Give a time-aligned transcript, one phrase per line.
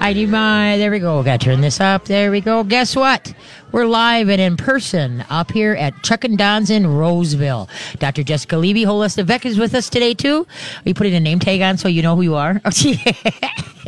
[0.00, 0.76] I need my.
[0.76, 1.22] There we go.
[1.22, 2.04] Got to turn this up.
[2.04, 2.62] There we go.
[2.64, 3.34] Guess what?
[3.72, 7.68] We're live and in person up here at Chuck and Don's in Roseville.
[7.98, 8.22] Dr.
[8.22, 10.46] Jessica Levy, holistic vet, is with us today too.
[10.48, 12.60] Are you putting a name tag on so you know who you are?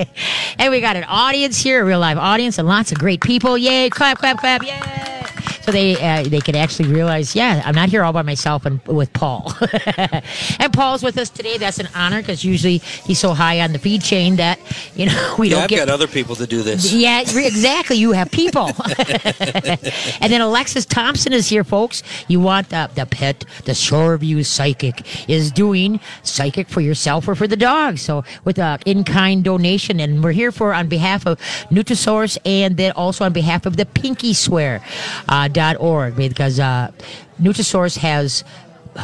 [0.01, 0.05] Oh,
[0.61, 3.59] and we got an audience here, a real live audience, and lots of great people.
[3.59, 3.91] Yay!
[3.91, 4.63] Clap, clap, clap!
[4.63, 5.38] Yay!
[5.69, 8.81] So they uh, they could actually realize, yeah, I'm not here all by myself and
[8.87, 9.53] with Paul.
[10.59, 11.59] and Paul's with us today.
[11.59, 14.59] That's an honor because usually he's so high on the feed chain that
[14.95, 15.77] you know we Yeah, don't I've get.
[15.87, 16.91] got other people to do this.
[16.91, 17.97] Yeah, exactly.
[17.97, 18.69] You have people.
[20.21, 22.03] and then Alexis Thompson is here, folks.
[22.29, 27.47] You want the, the pet, the Shoreview Psychic is doing psychic for yourself or for
[27.47, 27.99] the dog.
[27.99, 30.01] So with a in-kind donation.
[30.01, 31.39] And we're here for on behalf of
[31.71, 34.81] Nutrisource and then also on behalf of the Pinky Swear
[35.29, 35.49] uh,
[36.17, 36.91] because uh,
[37.41, 38.45] Nutrisource has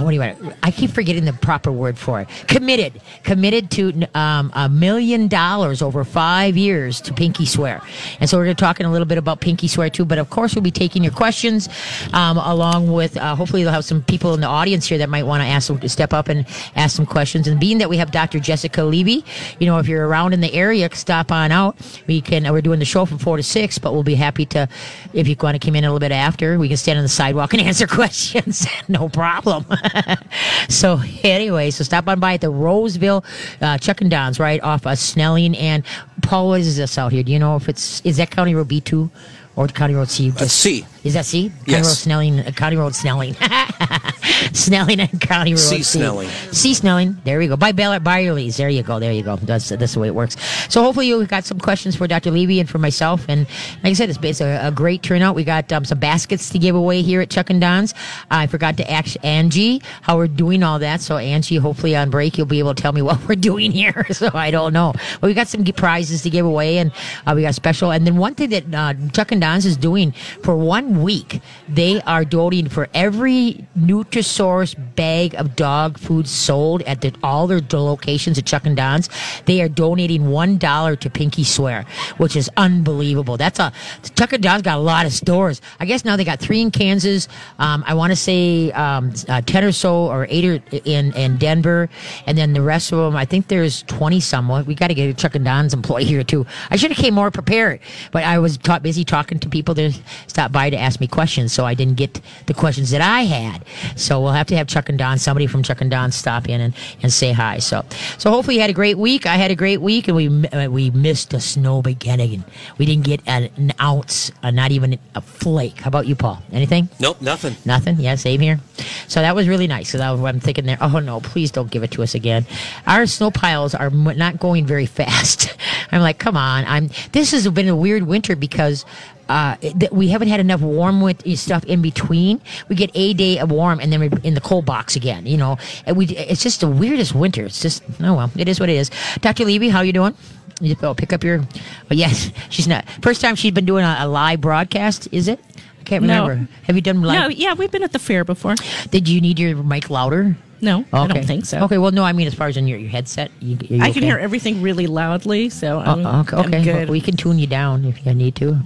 [0.01, 0.57] what do you want?
[0.63, 2.29] I keep forgetting the proper word for it.
[2.49, 7.81] Committed, committed to um, a million dollars over five years to Pinky Swear,
[8.19, 10.05] and so we're going to talking a little bit about Pinky Swear too.
[10.05, 11.69] But of course, we'll be taking your questions
[12.13, 13.17] um, along with.
[13.17, 15.69] Uh, hopefully, they'll have some people in the audience here that might want to ask
[15.69, 17.47] them to step up and ask some questions.
[17.47, 18.41] And being that we have Dr.
[18.41, 19.25] Jessica Levy,
[19.61, 21.77] you know, if you're around in the area, stop on out.
[22.07, 22.51] We can.
[22.53, 24.69] We're doing the show from four to six, but we'll be happy to
[25.13, 26.59] if you want to come in a little bit after.
[26.59, 28.67] We can stand on the sidewalk and answer questions.
[28.89, 29.67] no problem.
[30.69, 33.25] so anyway, so stop on by at the Roseville
[33.61, 35.85] uh, Chuck and Don's right off of Snelling and
[36.23, 36.49] Paul.
[36.49, 37.23] What is this out here?
[37.23, 39.11] Do you know if it's is that County Road B two
[39.57, 40.31] or County Road C?
[40.31, 40.87] Uh, C.
[41.05, 41.51] Is that C?
[41.51, 41.87] County Yes.
[41.87, 43.35] Road Snelling, uh, County Road Snelling,
[44.53, 45.83] Snelling and County Road C.
[45.83, 46.29] Snelling.
[46.51, 47.19] C Snelling.
[47.25, 47.57] There we go.
[47.57, 48.57] By Bell Byerly's.
[48.57, 48.99] There you go.
[48.99, 49.37] There you go.
[49.37, 50.37] That's that's the way it works.
[50.73, 52.31] So hopefully you got some questions for Dr.
[52.31, 53.27] Levy and for myself.
[53.29, 53.47] And
[53.83, 55.35] like I said, it's, it's a, a great turnout.
[55.35, 57.95] We got um, some baskets to give away here at Chuck and Don's.
[58.31, 61.01] I forgot to ask Angie how we're doing all that.
[61.01, 64.07] So Angie, hopefully on break you'll be able to tell me what we're doing here.
[64.15, 64.93] So I don't know.
[65.21, 66.93] But we got some prizes to give away, and
[67.27, 67.91] uh, we got special.
[67.91, 72.01] And then one thing that uh, Chuck and Don's is doing for one week, they
[72.03, 78.39] are donating for every Nutrisource bag of dog food sold at the, all their locations
[78.39, 79.09] at Chuck and Don's.
[79.47, 81.85] They are donating one dollar to Pinky Swear,
[82.17, 83.37] which is unbelievable.
[83.37, 83.73] That's a
[84.17, 85.61] Chuck and Don's got a lot of stores.
[85.81, 87.29] I guess now they got three in Kansas.
[87.59, 91.37] Um, I want to say um, uh, ten or so, or eight or in in
[91.37, 91.89] Denver,
[92.27, 93.17] and then the rest of them.
[93.17, 94.67] I think there's twenty somewhat.
[94.67, 96.47] We got to get a Chuck and Don's employee here too.
[96.71, 97.81] I should have came more prepared,
[98.13, 101.53] but I was ta- busy talking to people that stopped by to ask me questions,
[101.53, 103.65] so I didn't get the questions that I had.
[103.97, 106.61] So we'll have to have Chuck and Don, somebody from Chuck and Don, stop in
[106.61, 107.59] and, and say hi.
[107.59, 107.85] So
[108.19, 109.27] so hopefully you had a great week.
[109.27, 112.45] I had a great week, and we uh, we missed the snow beginning.
[112.79, 115.81] We didn't get an, an ounce, uh, not even a flake.
[115.81, 116.43] How about you, Paul?
[116.53, 116.89] Anything?
[117.01, 117.57] Nope, nothing.
[117.65, 118.01] Nothing.
[118.01, 118.61] Yeah, same here.
[119.09, 119.93] So that was really nice.
[119.93, 120.79] Because I'm thinking there.
[120.81, 122.47] Oh no, please don't give it to us again.
[122.87, 125.57] Our snow piles are not going very fast.
[125.93, 126.65] I'm like, come on.
[126.67, 126.91] I'm.
[127.13, 128.85] This has been a weird winter because.
[129.29, 132.41] Uh, it- we haven't had enough warm with stuff in between.
[132.69, 135.27] We get a day of warm and then we're in the cold box again.
[135.27, 136.07] You know, and we.
[136.07, 137.45] It's just the weirdest winter.
[137.45, 138.31] It's just oh well.
[138.37, 138.91] It is what it is.
[139.21, 139.45] Dr.
[139.45, 140.15] Levy, how you doing?
[140.61, 141.41] You oh, pick up your.
[141.41, 142.85] Oh yes, she's not.
[143.03, 145.09] First time she's been doing a, a live broadcast.
[145.13, 145.41] Is it?
[145.85, 146.27] I can't No.
[146.27, 146.49] remember.
[146.63, 147.21] Have you done live?
[147.21, 148.55] No, yeah, we've been at the fair before.
[148.91, 150.35] Did you need your mic louder?
[150.63, 151.59] No, I don't think so.
[151.65, 153.93] Okay, well, no, I mean as far as in your, your headset, you, you I
[153.93, 156.75] can hear everything really loudly, so I'm, Oh, okay, I'm good.
[156.75, 158.59] Well, we can tune you down if you need to.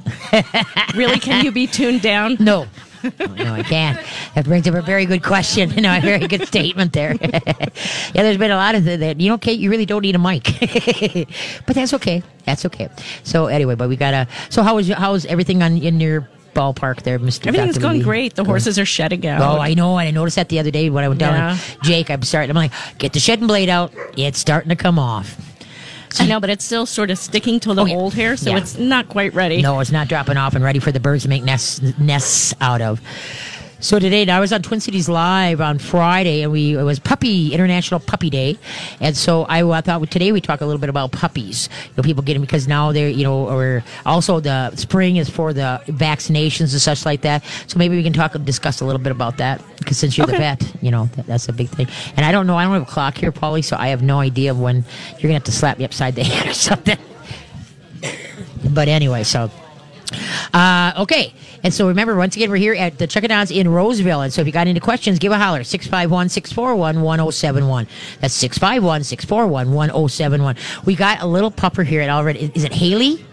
[0.95, 2.37] really, can you be tuned down?
[2.39, 2.69] No.
[3.03, 3.99] no, I can't.
[4.37, 5.71] That brings up a very good question.
[5.79, 7.15] You know, a very good statement there.
[7.23, 7.33] yeah,
[8.13, 9.21] there's been a lot of that.
[9.21, 10.45] You know, Kate, you really don't need a mic,
[11.67, 12.23] but that's okay.
[12.45, 12.89] That's okay.
[13.25, 14.29] So anyway, but we gotta.
[14.51, 17.49] So how was your- how was everything on in your ballpark there, Mister?
[17.49, 18.35] Everything's going great.
[18.35, 19.41] The horses are shedding out.
[19.41, 19.99] Oh, I know.
[19.99, 21.35] And I noticed that the other day when I went down.
[21.35, 21.59] Yeah.
[21.83, 22.51] Jake, I'm starting.
[22.51, 23.93] I'm like, get the shedding blade out.
[24.17, 25.37] It's starting to come off.
[26.19, 27.95] I know, but it's still sort of sticking to the Oh, yeah.
[27.95, 28.57] old hair, so Yeah.
[28.57, 29.61] it's not quite ready.
[29.61, 32.81] No, it's not dropping off and ready for the birds to make nests nests out
[32.81, 33.01] of.
[33.81, 37.55] So today, I was on Twin Cities Live on Friday, and we it was Puppy
[37.55, 38.59] International Puppy Day,
[39.01, 41.69] and so I, I thought today we talk a little bit about puppies.
[41.85, 45.53] You know, people getting because now they're you know, or also the spring is for
[45.53, 47.45] the vaccinations and such like that.
[47.69, 50.27] So maybe we can talk and discuss a little bit about that because since you're
[50.27, 51.87] the vet, you know that, that's a big thing.
[52.17, 54.19] And I don't know, I don't have a clock here, Polly, so I have no
[54.19, 56.99] idea of when you're gonna have to slap me upside the head or something.
[58.71, 59.53] But anyway, so
[60.53, 61.33] uh, okay.
[61.63, 64.23] And so remember, once again, we're here at the Chuck and Don's in Roseville.
[64.23, 67.87] And so if you got any questions, give a holler 651 641 1071.
[68.21, 70.57] That's 651 641 1071.
[70.85, 72.51] We got a little pupper here at already.
[72.55, 73.25] Is it Haley?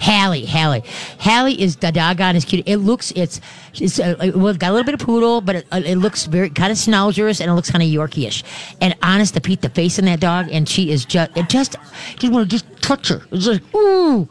[0.00, 0.82] Hallie, Hallie,
[1.18, 2.66] Hallie is the dog doggone is cute.
[2.66, 3.38] It looks it's
[3.74, 6.48] it's uh, well, got a little bit of poodle, but it, uh, it looks very
[6.48, 8.42] kind of schnauzerish and it looks kind of Yorkie-ish.
[8.80, 11.76] And honest to Pete, the face in that dog, and she is just it just
[12.16, 13.22] just want to just touch her.
[13.30, 14.26] It's like ooh.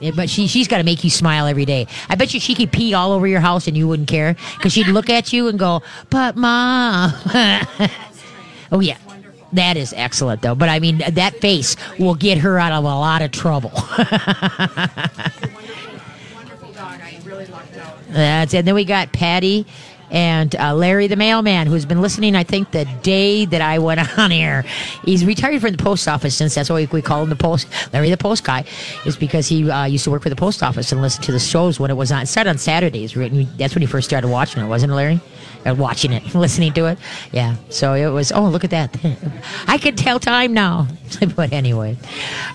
[0.00, 1.86] Yeah, But she she's got to make you smile every day.
[2.08, 4.72] I bet you she could pee all over your house and you wouldn't care because
[4.72, 7.12] she'd look at you and go, "But mom."
[8.72, 8.96] oh yeah,
[9.52, 10.54] that is excellent though.
[10.54, 13.72] But I mean, that face will get her out of a lot of trouble.
[18.10, 18.58] That's it.
[18.58, 19.66] And then we got Patty
[20.10, 24.18] and uh, Larry the mailman, who's been listening, I think, the day that I went
[24.18, 24.62] on air.
[25.04, 27.68] He's retired from the post office since that's why we call him the post.
[27.92, 28.64] Larry the post guy
[29.04, 31.38] is because he uh, used to work for the post office and listen to the
[31.38, 32.22] shows when it was on.
[32.22, 33.14] It started on Saturdays.
[33.14, 35.20] That's when he first started watching it, wasn't it, Larry?
[35.66, 36.98] Uh, watching it, listening to it.
[37.32, 37.56] Yeah.
[37.68, 38.30] So it was.
[38.30, 38.96] Oh, look at that!
[39.66, 40.86] I can tell time now.
[41.34, 41.96] but anyway,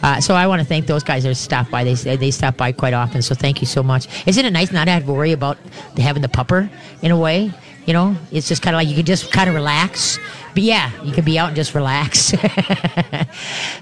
[0.02, 1.84] uh, so I want to thank those guys that stop by.
[1.84, 3.22] They they stop by quite often.
[3.22, 4.08] So thank you so much.
[4.26, 5.58] Isn't it nice not to have to worry about
[5.98, 6.70] having the pupper
[7.02, 7.43] in a way?
[7.86, 10.18] You know, it's just kind of like you can just kind of relax.
[10.54, 12.34] But yeah, you can be out and just relax.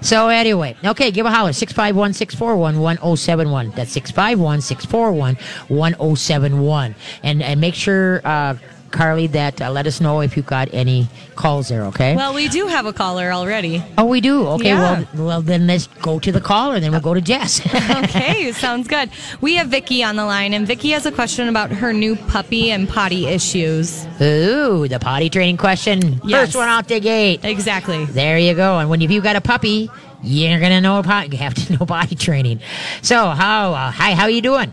[0.00, 3.70] so anyway, okay, give a holler 651 641 1071.
[3.70, 5.34] That's 651 641
[5.68, 6.94] 1071.
[7.22, 8.56] And and make sure, uh,
[8.92, 12.14] Carly, that uh, let us know if you've got any calls there, okay?
[12.14, 13.82] Well, we do have a caller already.
[13.98, 14.46] oh, we do?
[14.48, 15.04] Okay, Yeah.
[15.14, 17.60] well, well, then let's go to the caller, then we'll go to Jess.
[18.12, 19.10] Okay, sounds good.
[19.40, 22.70] We have Vicky on the line, and Vicky has a question about her new puppy
[22.70, 24.04] and potty issues.
[24.20, 26.20] Ooh, the potty training question.
[26.24, 26.46] Yes.
[26.46, 27.44] First one out the gate.
[27.44, 28.04] Exactly.
[28.04, 28.78] There you go.
[28.78, 29.90] And when if you've got a puppy,
[30.22, 31.28] you're gonna know potty.
[31.32, 32.60] You have to know potty training.
[33.02, 33.72] So how?
[33.72, 34.72] Uh, hi, how are you doing,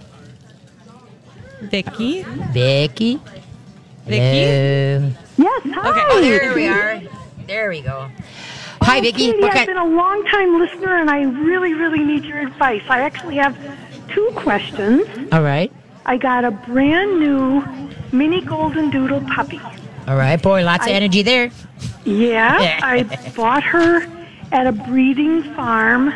[1.62, 2.24] Vicky.
[2.52, 3.20] Vicky?
[4.10, 5.16] Vicky?
[5.38, 5.90] Yes, hi.
[5.90, 6.06] Okay.
[6.10, 7.02] Oh, there we are.
[7.48, 8.10] There we go.
[8.82, 9.32] Hi, Oh, Vicky.
[9.32, 12.82] Katie, What I've been a long time listener, and I really, really need your advice.
[12.90, 13.56] I actually have
[14.10, 15.06] two questions.
[15.32, 15.72] All right.
[16.06, 17.64] I got a brand new
[18.12, 19.62] mini golden doodle puppy.
[20.08, 20.64] All right, boy.
[20.64, 21.52] Lots of energy there.
[22.06, 22.80] Yeah, Yeah.
[22.84, 23.04] I
[23.36, 24.02] bought her
[24.52, 26.10] at a breeding farm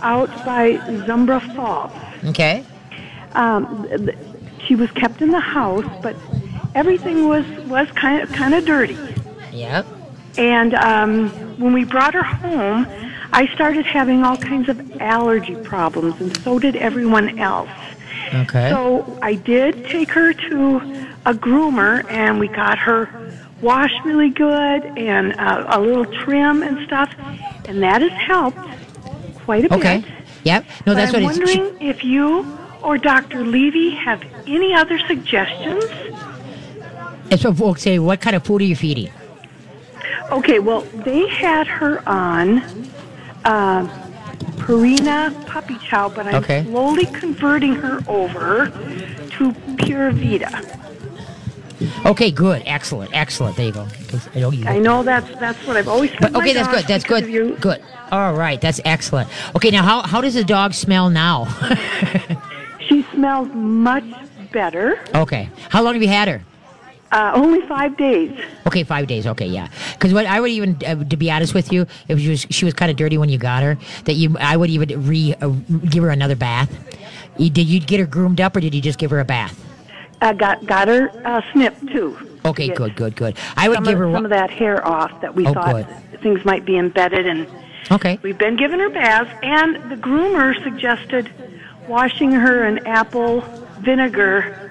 [0.00, 0.76] out by
[1.06, 1.92] Zumbro Falls.
[2.26, 2.64] Okay.
[3.32, 4.18] Um, th- th-
[4.66, 6.16] she was kept in the house, but
[6.78, 8.96] everything was was kind of kind of dirty.
[9.52, 9.86] Yep.
[10.38, 12.86] And um, when we brought her home,
[13.32, 17.68] I started having all kinds of allergy problems, and so did everyone else.
[18.32, 18.70] Okay.
[18.70, 20.76] So I did take her to
[21.26, 23.10] a groomer, and we got her
[23.60, 27.12] washed really good and uh, a little trim and stuff,
[27.66, 28.58] and that has helped
[29.44, 29.98] quite a okay.
[29.98, 30.04] bit.
[30.04, 30.14] Okay.
[30.44, 30.64] Yep.
[30.64, 31.56] No, But that's I'm what it's.
[31.56, 33.44] wondering if you or Dr.
[33.44, 35.84] Levy have any other suggestions.
[37.30, 37.98] It's okay.
[37.98, 39.10] What kind of food are you feeding?
[40.30, 42.58] Okay, well, they had her on
[43.44, 43.86] uh,
[44.56, 46.64] Purina Puppy Chow, but I'm Okay.
[46.64, 50.74] slowly converting her over to PureVita.
[52.04, 52.30] Okay.
[52.32, 52.62] Good.
[52.66, 53.10] Excellent.
[53.14, 53.56] Excellent.
[53.56, 53.86] There you go.
[54.34, 54.66] I know you.
[54.66, 56.10] I know that's that's what I've always.
[56.20, 56.84] But okay, that's good.
[56.88, 57.60] That's good.
[57.60, 57.82] Good.
[58.10, 59.28] All right, that's excellent.
[59.54, 61.46] Okay, now how how does the dog smell now?
[62.88, 64.04] She smells much
[64.50, 64.98] better.
[65.14, 66.42] okay, how long have you had her?
[67.10, 68.38] Uh, only five days.
[68.66, 69.26] Okay, five days.
[69.26, 69.68] Okay, yeah.
[69.94, 72.64] Because what I would even, uh, to be honest with you, if she was she
[72.66, 75.48] was kind of dirty when you got her, that you I would even re uh,
[75.88, 76.70] give her another bath.
[77.38, 79.58] You, did you get her groomed up, or did you just give her a bath?
[80.20, 82.18] Uh, got got her uh, snipped too.
[82.44, 83.36] Okay, good, good, good.
[83.56, 85.74] I would Some, give of, her some of that hair off that we Oh, thought
[85.74, 86.20] good.
[86.20, 87.46] things might be embedded in.
[87.90, 88.18] Okay.
[88.22, 91.30] We've been giving her baths, and the groomer suggested
[91.86, 93.40] washing her in apple
[93.80, 94.70] vinegar,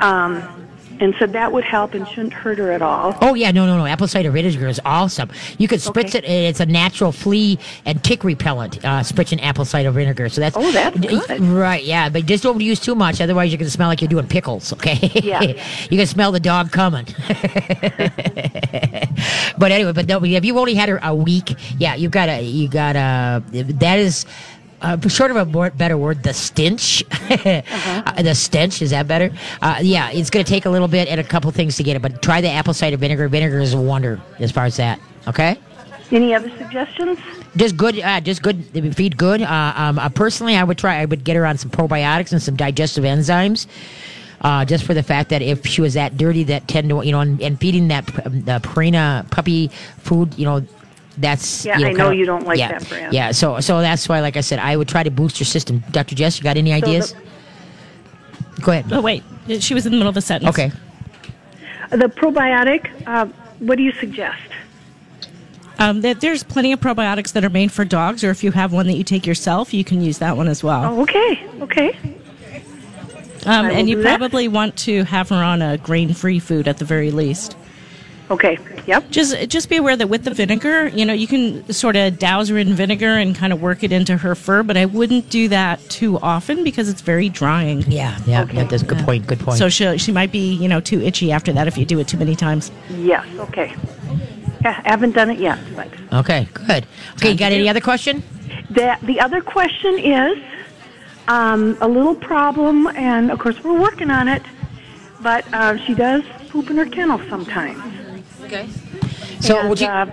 [0.00, 0.59] um,
[1.00, 3.16] and said that would help and shouldn't hurt her at all.
[3.20, 3.86] Oh yeah, no, no, no.
[3.86, 5.30] Apple cider vinegar is awesome.
[5.58, 6.18] You could spritz Okay.
[6.18, 6.24] it.
[6.50, 8.78] It's a natural flea and tick repellent.
[8.84, 10.28] Uh, spritzing apple cider vinegar.
[10.28, 11.40] So that's Oh, that's good.
[11.40, 13.20] Right, yeah, but just don't use too much.
[13.20, 14.72] Otherwise, you're gonna smell like you're doing pickles.
[14.74, 15.10] Okay.
[15.14, 15.42] Yeah.
[15.90, 17.06] you can smell the dog coming.
[19.58, 22.68] but anyway, but no, if you've only had her a week, yeah, you gotta, you
[22.68, 23.42] gotta.
[23.50, 24.26] That is.
[24.82, 27.04] Uh, short of a more, better word, the stench.
[27.40, 29.30] Uh, the stench is that better?
[29.62, 31.96] Uh, yeah, it's going to take a little bit and a couple things to get
[31.96, 33.28] it, but try the apple cider vinegar.
[33.28, 34.98] Vinegar is a wonder as far as that.
[35.28, 35.56] Okay,
[36.10, 37.18] Any other suggestions?
[37.56, 38.64] just good, uh, just good.
[38.96, 39.42] Feed good.
[39.42, 40.96] Uh, um, uh, personally, I would try.
[40.96, 43.66] I would get her on some probiotics and some digestive enzymes.
[44.40, 47.12] Uh, just for the fact that if she was that dirty, that tend to, you
[47.12, 49.68] know, and, and feeding that um, the Purina puppy
[49.98, 50.60] food, you know,
[51.18, 53.12] that's Yeah, you I know kinda- you don't like yeah, that brand.
[53.12, 55.82] Yeah, so so that's why, like I said, I would try to boost your system.
[55.90, 56.14] Dr.
[56.14, 57.14] Jess, you got any ideas?
[58.62, 58.86] Go ahead.
[58.92, 59.22] Oh wait,
[59.60, 60.50] she was in the middle of a sentence.
[60.50, 60.70] Okay.
[61.90, 62.88] The probiotic.
[63.06, 63.26] Uh,
[63.58, 64.38] what do you suggest?
[65.78, 68.72] Um, there- there's plenty of probiotics that are made for dogs, or if you have
[68.72, 70.84] one that you take yourself, you can use that one as well.
[70.84, 71.98] Oh, okay, okay.
[73.46, 77.10] Um, and you probably want to have her on a grain-free food at the very
[77.10, 77.56] least.
[78.30, 79.10] Okay, yep.
[79.10, 82.48] Just just be aware that with the vinegar, you know, you can sort of douse
[82.48, 85.48] her in vinegar and kind of work it into her fur, but I wouldn't do
[85.48, 87.82] that too often because it's very drying.
[87.88, 88.64] Yeah, yeah, yeah.
[88.64, 89.26] That's a good point.
[89.26, 89.58] Good point.
[89.58, 92.06] So she she might be you know too itchy after that if you do it
[92.06, 92.70] too many times.
[92.90, 93.74] Yes, okay.
[94.62, 96.86] Yeah, I haven't done it yet, but okay, good.
[97.14, 98.22] Okay, you got any other question?
[98.70, 100.38] the the other question is
[101.28, 104.42] um, a little problem, and of course we're working on it.
[105.20, 107.89] But uh, she does poop in her kennel sometimes.
[108.52, 108.68] Okay.
[109.40, 109.86] So would you?
[109.86, 110.06] uh,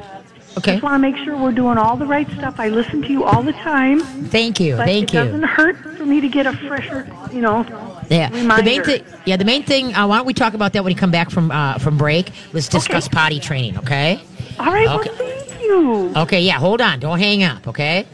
[0.57, 0.71] Okay.
[0.71, 2.55] Just want to make sure we're doing all the right stuff.
[2.59, 4.75] I listen to you all the time, Thank you.
[4.75, 5.23] Thank it you.
[5.23, 7.63] doesn't hurt for me to get a fresher, you know,
[8.09, 8.29] Yeah.
[8.29, 9.03] The main thing.
[9.25, 9.37] Yeah.
[9.37, 9.93] The main thing.
[9.93, 12.31] Uh, why don't we talk about that when you come back from uh, from break?
[12.53, 13.15] Let's discuss Okay.
[13.15, 13.77] potty training.
[13.77, 14.19] Okay.
[14.59, 15.09] All right, Okay.
[15.11, 16.11] well, thank you.
[16.15, 16.41] Okay.
[16.41, 16.57] Yeah.
[16.57, 16.99] Hold on.
[16.99, 17.67] Don't hang up.
[17.67, 18.07] Okay.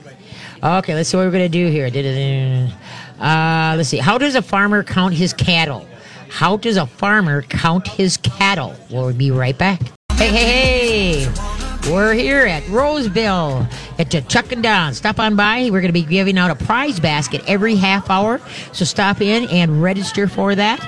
[0.62, 0.96] Okay.
[0.96, 1.88] Let's see what we're gonna do here.
[3.22, 4.00] Uh, let's see.
[4.00, 5.88] How does a farmer count his cattle?
[6.30, 8.75] How does a farmer count his cattle?
[8.89, 9.80] We'll be right back.
[10.24, 11.92] Hey, hey, hey!
[11.92, 13.68] We're here at Roseville
[14.00, 14.94] at the Chuck and Don.
[14.94, 15.63] Stop on by.
[15.63, 18.39] We're going to be giving out a prize basket every half hour.
[18.72, 20.80] So stop in and register for that.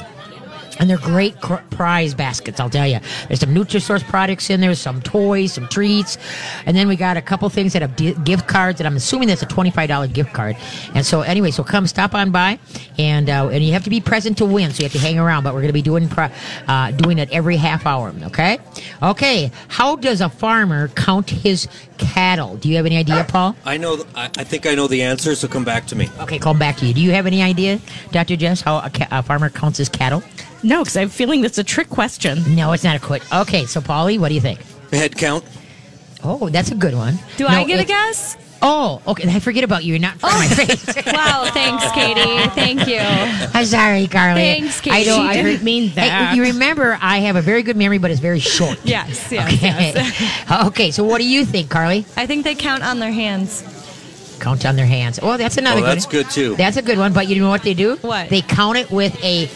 [0.79, 3.00] And they're great cr- prize baskets, I'll tell you.
[3.27, 6.17] There's some Nutrisource products in there, some toys, some treats.
[6.65, 9.41] And then we got a couple things that have gift cards, and I'm assuming that's
[9.41, 10.58] a $25 gift card.
[10.94, 12.60] And so, anyway, so come stop on by,
[12.98, 15.20] and uh, and you have to be present to win, so you have to hang
[15.20, 15.44] around.
[15.44, 16.29] But we're going to be doing pro-
[16.67, 18.58] uh, doing it every half hour, okay?
[19.01, 21.67] Okay, how does a farmer count his
[21.98, 22.56] cattle?
[22.58, 23.56] Do you have any idea, Paul?
[23.66, 23.96] I know.
[23.98, 25.36] th- I, I think I know the answer.
[25.36, 26.10] So come back to me.
[26.22, 26.94] Okay, call back to you.
[26.94, 27.80] Do you have any idea,
[28.12, 28.36] Dr.
[28.36, 30.24] Jess, how a, ca- a farmer counts his cattle?
[30.64, 32.56] No, because I'm feeling that's a trick question.
[32.56, 33.24] No, it's not a quit.
[33.34, 34.60] Okay, so Paulie, what do you think?
[34.92, 35.44] Head count.
[36.24, 37.20] Oh, that's a good one.
[37.38, 38.36] Do No, I get a it- guess?
[38.67, 39.29] Oh, okay.
[39.29, 39.91] I forget about you.
[39.93, 41.05] You're not in front of my face.
[41.05, 42.50] Wow, thanks, Katie.
[42.55, 42.98] Thank you.
[43.53, 44.41] I'm sorry, Carly.
[44.41, 44.95] Thanks, Katie.
[44.95, 45.17] I know.
[45.17, 46.36] She I didn't heard- mean Hey, that.
[46.36, 48.79] you remember, I have a very good memory, but it's very short.
[48.86, 49.67] Yes, yes, Okay.
[49.67, 50.65] yes.
[50.67, 50.89] okay.
[50.91, 52.05] So, what do you think, Carly?
[52.17, 53.63] I think they count on their hands.
[54.39, 55.19] Count on their hands.
[55.22, 55.81] Oh, that's another.
[55.81, 56.55] Oh, good that's good too.
[56.55, 57.13] That's a good one.
[57.13, 57.98] But you know what they do?
[57.98, 58.29] What?
[58.29, 59.48] They count it with a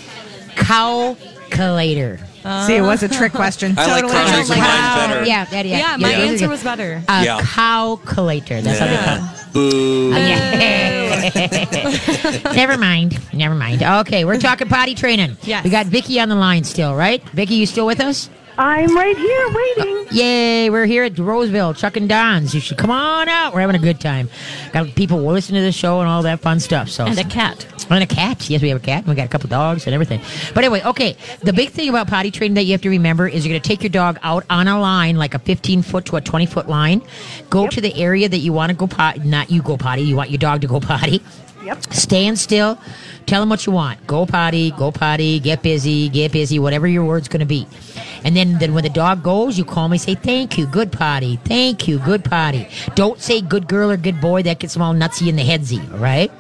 [2.41, 2.67] calculator.
[2.67, 3.73] See, it was a trick question.
[3.77, 4.13] I like totally.
[4.13, 4.97] Carly's like and that.
[4.97, 5.25] mine's better.
[5.27, 5.77] Yeah, that, yeah.
[5.77, 7.03] Yeah, my those are answer was better.
[7.07, 7.41] A Yeah.
[7.43, 8.61] calculator.
[8.61, 9.53] That's how they count.
[9.53, 10.13] Boo.
[10.13, 11.29] Oh, yeah.
[12.55, 13.19] Never mind.
[13.33, 13.83] Never mind.
[13.83, 15.37] Okay, we're talking potty training.
[15.43, 15.63] Yes.
[15.63, 17.27] We got Vicky on the line still, right?
[17.29, 18.29] Vicky, you still with us?
[18.57, 20.07] I'm right here waiting.
[20.07, 22.53] Uh, yay, we're here at Roseville, Chuck and Don's.
[22.53, 23.53] You should come on out.
[23.53, 24.29] We're having a good time.
[24.73, 26.89] Got people listening to the show and all that fun stuff.
[26.89, 27.65] So And a cat.
[27.95, 28.49] And a cat.
[28.49, 28.99] Yes, we have a cat.
[28.99, 30.21] And We got a couple dogs and everything.
[30.53, 31.17] But anyway, okay.
[31.41, 33.67] The big thing about potty training that you have to remember is you're going to
[33.67, 36.67] take your dog out on a line, like a 15 foot to a 20 foot
[36.69, 37.01] line.
[37.49, 39.19] Go to the area that you want to go potty.
[39.19, 40.03] Not you go potty.
[40.03, 41.21] You want your dog to go potty.
[41.69, 41.93] Yep.
[41.93, 42.79] Stand still.
[43.27, 44.07] Tell them what you want.
[44.07, 47.67] Go potty, go potty, get busy, get busy, whatever your word's going to be.
[48.23, 51.37] And then, then when the dog goes, you call me, say, thank you, good potty.
[51.45, 52.67] Thank you, good potty.
[52.95, 54.41] Don't say good girl or good boy.
[54.41, 56.31] That gets them all nutsy in the headsy, all right?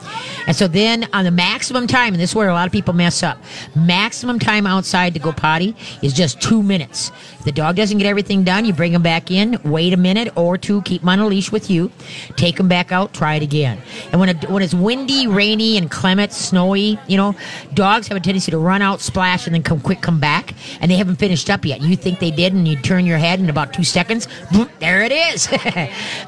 [0.47, 2.95] And so then on the maximum time, and this is where a lot of people
[2.95, 3.37] mess up,
[3.75, 7.11] maximum time outside to go potty is just two minutes.
[7.37, 10.35] If the dog doesn't get everything done, you bring him back in, wait a minute
[10.35, 11.91] or two, keep him on a leash with you,
[12.35, 13.79] take him back out, try it again.
[14.11, 17.35] And when, when it's windy, rainy, and clement, snowy, you know,
[17.73, 20.89] dogs have a tendency to run out, splash, and then come quick, come back, and
[20.89, 21.81] they haven't finished up yet.
[21.81, 25.03] You think they did, and you turn your head in about two seconds, boop, there
[25.03, 25.49] it is.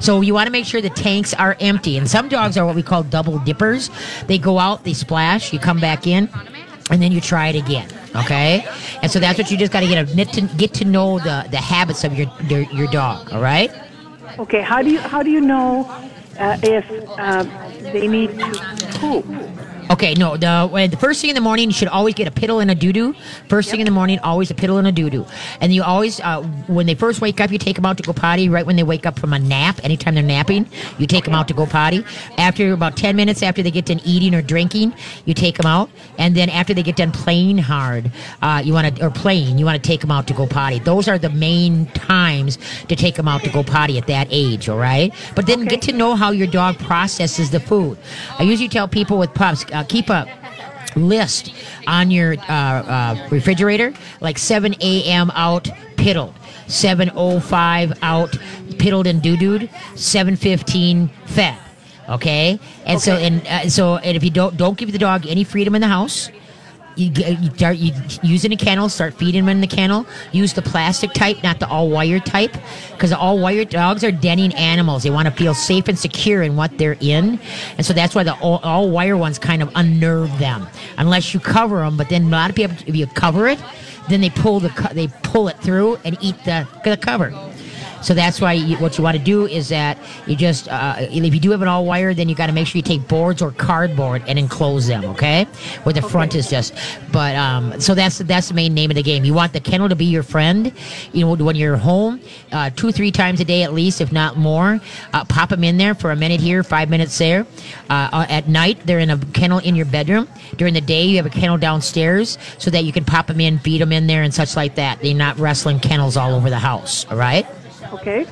[0.04, 1.96] so you want to make sure the tanks are empty.
[1.96, 3.90] And some dogs are what we call double dippers.
[4.26, 6.28] They go out, they splash, you come back in,
[6.90, 7.88] and then you try it again.
[8.14, 8.66] Okay,
[9.00, 11.56] and so that's what you just got to get to get to know the the
[11.56, 13.32] habits of your your, your dog.
[13.32, 13.72] All right.
[14.38, 15.90] Okay, how do you how do you know
[16.38, 16.86] uh, if
[17.18, 17.44] uh,
[17.92, 18.60] they need to
[18.94, 19.26] poop?
[19.90, 20.36] Okay, no.
[20.36, 22.74] The the first thing in the morning, you should always get a piddle and a
[22.74, 23.14] doo doo.
[23.48, 25.26] First thing in the morning, always a piddle and a doo doo.
[25.60, 28.12] And you always, uh, when they first wake up, you take them out to go
[28.12, 28.48] potty.
[28.48, 30.66] Right when they wake up from a nap, anytime they're napping,
[30.98, 32.04] you take them out to go potty.
[32.38, 34.94] After about ten minutes after they get done eating or drinking,
[35.26, 35.90] you take them out.
[36.18, 38.10] And then after they get done playing hard,
[38.40, 40.78] uh, you want to or playing, you want to take them out to go potty.
[40.78, 42.58] Those are the main times
[42.88, 44.68] to take them out to go potty at that age.
[44.68, 45.12] All right.
[45.34, 47.98] But then get to know how your dog processes the food.
[48.38, 50.26] I usually tell people with pups, uh, keep a
[50.96, 51.54] list
[51.86, 55.30] on your uh, uh, refrigerator, like 7 a.m.
[55.34, 55.64] out
[55.96, 56.34] piddled,
[56.66, 58.30] 7:05 out
[58.78, 61.58] piddled and doo-dooed, 7:15 fed.
[62.08, 65.44] Okay, and so and uh, so and if you don't don't give the dog any
[65.44, 66.30] freedom in the house,
[66.96, 67.92] you, get- you start you
[68.52, 70.06] a kennel, start feeding them in the kennel.
[70.32, 72.52] Use the plastic type, not the all wire type,
[72.92, 75.02] because all wire dogs are denning animals.
[75.02, 77.38] They want to feel safe and secure in what they're in,
[77.76, 80.66] and so that's why the all, all wire ones kind of unnerve them,
[80.98, 81.96] unless you cover them.
[81.96, 83.62] But then a lot of people, if you cover it,
[84.08, 87.30] then they pull the they pull it through and eat the the cover.
[88.02, 91.34] So that's why you, what you want to do is that you just, uh, if
[91.34, 93.42] you do have an all wire, then you got to make sure you take boards
[93.42, 95.44] or cardboard and enclose them, okay?
[95.84, 96.74] Where the front is just,
[97.12, 99.24] but um, so that's that's the main name of the game.
[99.24, 100.72] You want the kennel to be your friend.
[101.12, 102.20] You know, when you're home,
[102.52, 104.80] uh, two three times a day at least, if not more.
[105.12, 107.46] Uh, pop them in there for a minute here, five minutes there.
[107.88, 110.28] Uh, uh, at night, they're in a kennel in your bedroom.
[110.56, 113.58] During the day, you have a kennel downstairs so that you can pop them in,
[113.58, 115.00] feed them in there, and such like that.
[115.00, 117.06] They're not wrestling kennels all over the house.
[117.10, 117.46] All right.
[117.92, 118.26] Okay.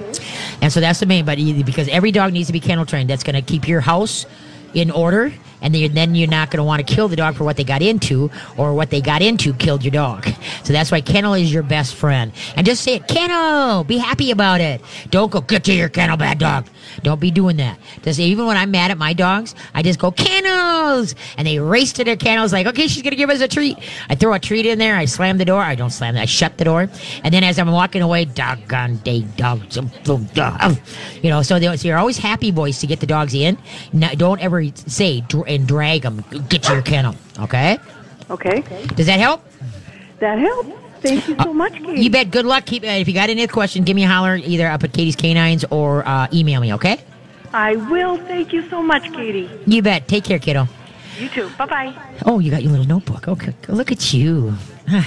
[0.62, 3.10] And so that's the main, but because every dog needs to be kennel trained.
[3.10, 4.26] That's going to keep your house
[4.72, 7.34] in order, and then you're, then you're not going to want to kill the dog
[7.34, 10.28] for what they got into, or what they got into killed your dog.
[10.62, 12.32] So that's why kennel is your best friend.
[12.56, 13.84] And just say it, kennel.
[13.84, 14.80] Be happy about it.
[15.10, 16.66] Don't go get to your kennel, bad dog.
[17.02, 17.78] Don't be doing that.
[18.02, 21.92] Just even when I'm mad at my dogs, I just go kennels, and they race
[21.94, 23.78] to their kennels like, okay, she's going to give us a treat.
[24.08, 24.96] I throw a treat in there.
[24.96, 25.60] I slam the door.
[25.60, 26.20] I don't slam it.
[26.20, 26.88] I shut the door,
[27.24, 30.78] and then as I'm walking away, doggone day dog, oh, oh, oh.
[31.22, 31.42] you know.
[31.42, 33.58] So, they, so you're always happy boys to get the dogs in.
[33.92, 36.24] No, don't ever say dr- and drag them.
[36.48, 37.14] Get to your kennel.
[37.38, 37.78] Okay.
[38.30, 38.62] Okay.
[38.94, 39.44] Does that help?
[40.20, 40.79] That helps.
[41.02, 42.02] Thank you so much, Katie.
[42.02, 42.30] You bet.
[42.30, 42.66] Good luck.
[42.66, 42.84] Keep.
[42.84, 45.64] Uh, if you got any questions, give me a holler either up at Katie's Canines
[45.70, 46.74] or uh, email me.
[46.74, 47.00] Okay.
[47.52, 48.16] I will.
[48.16, 49.50] Thank you so much, Katie.
[49.66, 50.08] You bet.
[50.08, 50.68] Take care, kiddo.
[51.18, 51.50] You too.
[51.58, 51.94] Bye bye.
[52.24, 53.28] Oh, you got your little notebook.
[53.28, 54.54] Okay, look at you.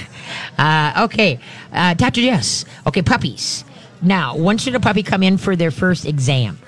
[0.56, 1.38] Uh, okay,
[1.72, 2.20] uh, Dr.
[2.22, 2.64] Jess.
[2.86, 3.64] Okay, puppies.
[4.00, 6.58] Now, when should a puppy come in for their first exam?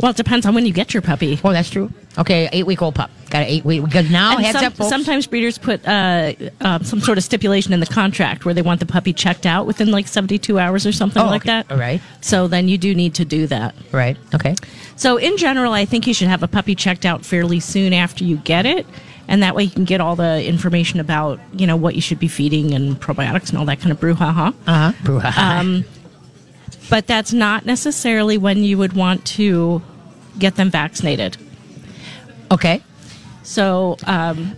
[0.00, 1.38] Well, it depends on when you get your puppy.
[1.44, 1.90] Oh, that's true.
[2.18, 3.10] Okay, eight week old pup.
[3.30, 3.84] Got an eight week.
[3.84, 4.88] Because now, And heads some- up, folks.
[4.90, 8.80] sometimes breeders put uh, uh, some sort of stipulation in the contract where they want
[8.80, 11.48] the puppy checked out within like 72 hours or something Oh, like okay.
[11.50, 11.70] that.
[11.70, 12.00] All right.
[12.20, 13.74] So then you do need to do that.
[13.92, 14.16] Right.
[14.34, 14.54] Okay.
[14.96, 18.24] So in general, I think you should have a puppy checked out fairly soon after
[18.24, 18.86] you get it.
[19.28, 22.18] And that way you can get all the information about, you know, what you should
[22.18, 24.52] be feeding and probiotics and all that kind of brouhaha.
[24.66, 25.32] Uh huh.
[25.40, 25.84] Um,
[26.88, 29.80] but that's not necessarily when you would want to
[30.40, 31.36] get them vaccinated.
[32.50, 32.82] okay.
[33.42, 34.56] So um,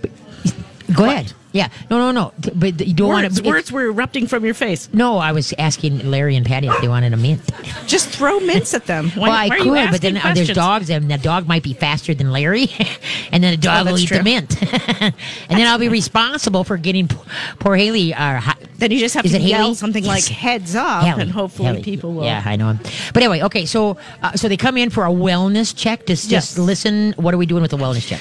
[0.94, 1.32] Go ahead.
[1.52, 1.68] Yeah.
[1.90, 2.32] No, no, no.
[2.54, 3.48] But you don't want words, to.
[3.48, 4.88] words were erupting from your face.
[4.92, 7.42] No, I was asking Larry and Patty if they wanted a mint.
[7.86, 9.10] Just throw mints at them.
[9.10, 11.46] Why- well, I why are you could, but then uh, there's dogs, and the dog
[11.46, 12.68] might be faster than Larry,
[13.32, 14.60] and then the dog Oh, will that's eat the mint,
[15.00, 15.14] and
[15.48, 17.24] then I'll be responsible for getting poor,
[17.58, 18.14] poor Haley.
[18.14, 18.40] Uh,
[18.78, 19.74] Then you just have to yell Haley?
[19.74, 20.28] something Yes.
[20.30, 21.82] like "heads up." Haley, and hopefully Haley.
[21.82, 22.80] people will- Yeah, I know him.
[23.12, 26.06] But anyway, okay, so uh, so they come in for a wellness check.
[26.06, 27.12] Just just listen.
[27.16, 28.20] What are we doing with the wellness check?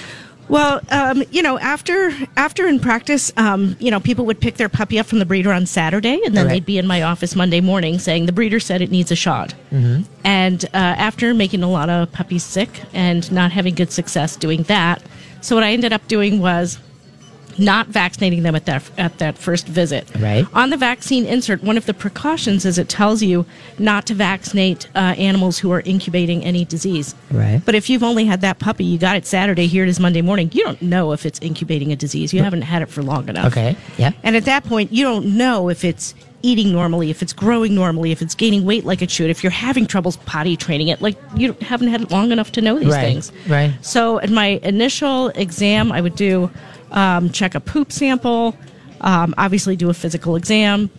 [0.52, 4.68] Well, um, you know, after after in practice, um, you know, people would pick their
[4.68, 6.50] puppy up from the breeder on Saturday, and then Correct.
[6.50, 9.54] they'd be in my office Monday morning saying the breeder said it needs a shot.
[9.72, 10.02] Mm-hmm.
[10.26, 14.64] And uh, after making a lot of puppies sick and not having good success doing
[14.64, 15.02] that,
[15.40, 16.80] so what I ended up doing was
[17.60, 20.08] not vaccinating them at that at that first visit.
[20.20, 20.46] Right.
[20.54, 23.46] On the vaccine insert, one of the precautions is it tells you
[23.80, 27.16] not to vaccinate uh, animals who are incubating any disease.
[27.32, 27.62] Right.
[27.66, 30.22] But if you've only had that puppy, you got it Saturday, here it is Monday
[30.22, 32.34] morning, you don't know if it's incubating a disease.
[32.34, 33.48] You haven't had it for long enough.
[33.48, 33.76] Okay.
[33.98, 34.12] Yeah.
[34.24, 38.12] And at that point, you don't know if it's eating normally, if it's growing normally,
[38.12, 41.00] if it's gaining weight like it should, if you're having troubles potty training it.
[41.00, 43.32] Like you haven't had it long enough to know these Right, things.
[43.48, 43.74] right.
[43.82, 46.50] So at my initial exam, I would do
[46.92, 48.56] um, check a poop sample,
[49.02, 50.90] um, obviously do a physical exam,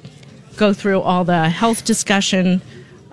[0.56, 2.60] go through all the health discussion.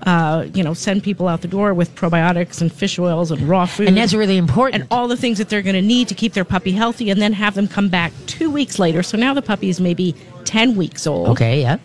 [0.03, 3.65] Uh, you know, send people out the door with probiotics and fish oils and raw
[3.65, 4.83] food And that's really important.
[4.83, 7.21] and all the things that they're going to need to keep their puppy healthy, and
[7.21, 9.03] then have them come back two weeks later.
[9.03, 10.15] So now the puppy is maybe
[10.45, 11.59] 10 weeks old okay.
[11.61, 11.79] Yeah.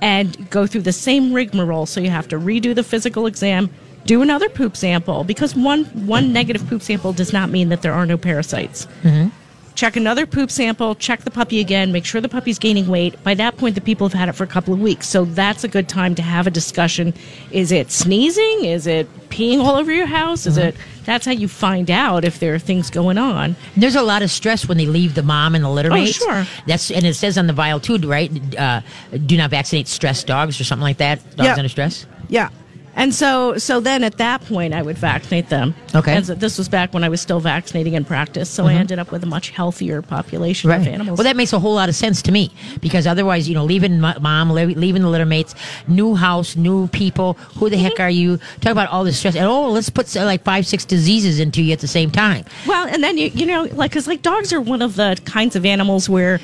[0.00, 1.86] and go through the same rigmarole.
[1.86, 3.68] So you have to redo the physical exam,
[4.06, 7.92] do another poop sample, because one, one negative poop sample does not mean that there
[7.92, 8.86] are no parasites.
[9.80, 13.14] Check another poop sample, check the puppy again, make sure the puppy's gaining weight.
[13.24, 15.08] By that point, the people have had it for a couple of weeks.
[15.08, 17.14] So that's a good time to have a discussion.
[17.50, 18.66] Is it sneezing?
[18.66, 20.44] Is it peeing all over your house?
[20.44, 20.76] Is it.
[21.06, 23.56] That's how you find out if there are things going on.
[23.74, 26.46] There's a lot of stress when they leave the mom and the litter Oh, sure.
[26.66, 28.30] That's and it says on the vial too, right?
[28.54, 28.82] Uh,
[29.24, 31.24] do not vaccinate stressed dogs or something like that.
[31.36, 31.54] Dogs Yeah.
[31.54, 32.04] under stress.
[32.28, 32.50] Yeah.
[32.96, 35.74] And so, so then at that point, I would vaccinate them.
[35.94, 36.16] Okay.
[36.16, 38.98] And so this was back when I was still vaccinating in practice, so I ended
[38.98, 41.16] up with a much healthier population of animals.
[41.16, 42.50] Well, that makes a whole lot of sense to me
[42.80, 45.54] because otherwise, you know, leaving mom, leaving the litter mates,
[45.88, 47.34] new house, new people.
[47.58, 47.84] Who the Mm-hmm.
[47.84, 48.38] heck are you?
[48.60, 51.62] Talk about all this stress, and oh, let's put uh, like five, six diseases into
[51.62, 52.44] you at the same time.
[52.66, 55.56] Well, and then you you know like because like dogs are one of the kinds
[55.56, 56.40] of animals where.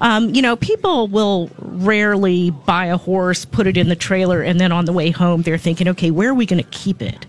[0.00, 4.60] Um, you know, people will rarely buy a horse, put it in the trailer, and
[4.60, 7.26] then on the way home, they're thinking, okay, where are we going to keep it?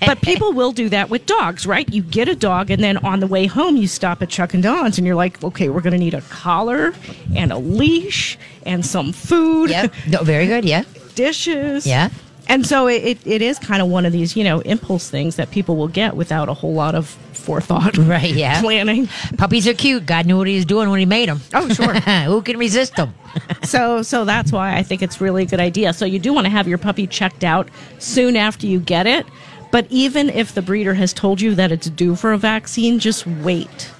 [0.00, 1.92] but people will do that with dogs, right?
[1.92, 4.62] You get a dog, and then on the way home, you stop at Chuck and
[4.62, 6.94] Don's, and you're like, okay, we're going to need a collar
[7.34, 9.70] and a leash and some food,
[10.08, 10.64] No, very good.
[10.64, 10.84] Yeah.
[11.14, 11.86] dishes.
[11.86, 12.10] Yeah.
[12.46, 15.50] And so it, it is kind of one of these, you know, impulse things that
[15.50, 17.98] people will get without a whole lot of forethought.
[18.04, 18.60] Right, yeah.
[18.60, 19.08] Planning.
[19.38, 20.04] Puppies are cute.
[20.04, 21.40] God knew what he was doing when he made them.
[21.54, 21.94] Oh, sure.
[22.26, 23.14] Who can resist them?
[23.64, 25.92] So so that's why I think it's really a good idea.
[25.92, 29.26] So you do want to have your puppy checked out soon after you get it.
[29.72, 33.26] But even if the breeder has told you that it's due for a vaccine, just
[33.26, 33.90] wait.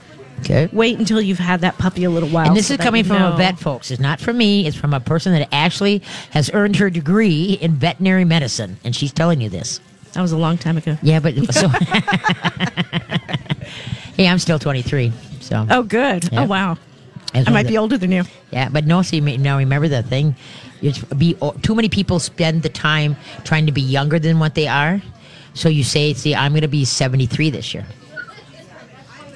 [0.40, 0.68] Okay.
[0.72, 2.46] Wait until you've had that puppy a little while.
[2.46, 3.33] And this so is coming from know.
[3.33, 3.90] a vet, folks.
[3.90, 4.66] It's not from me.
[4.66, 9.12] It's from a person that actually has earned her degree in veterinary medicine, and she's
[9.12, 9.80] telling you this.
[10.12, 10.96] That was a long time ago.
[11.02, 11.68] Yeah, but so.
[14.16, 15.66] Hey, I'm still 23, so.
[15.70, 16.33] Oh, good.
[16.33, 16.42] Yeah.
[16.42, 16.79] Oh, wow.
[17.35, 18.24] As I might of be older than you.
[18.53, 19.03] Yeah, but no.
[19.03, 20.37] See, now remember the thing.
[20.83, 24.68] It's be too many people spend the time trying to be younger than what they
[24.68, 25.03] are.
[25.55, 27.87] So you say, "See, I'm going to be 73 this year."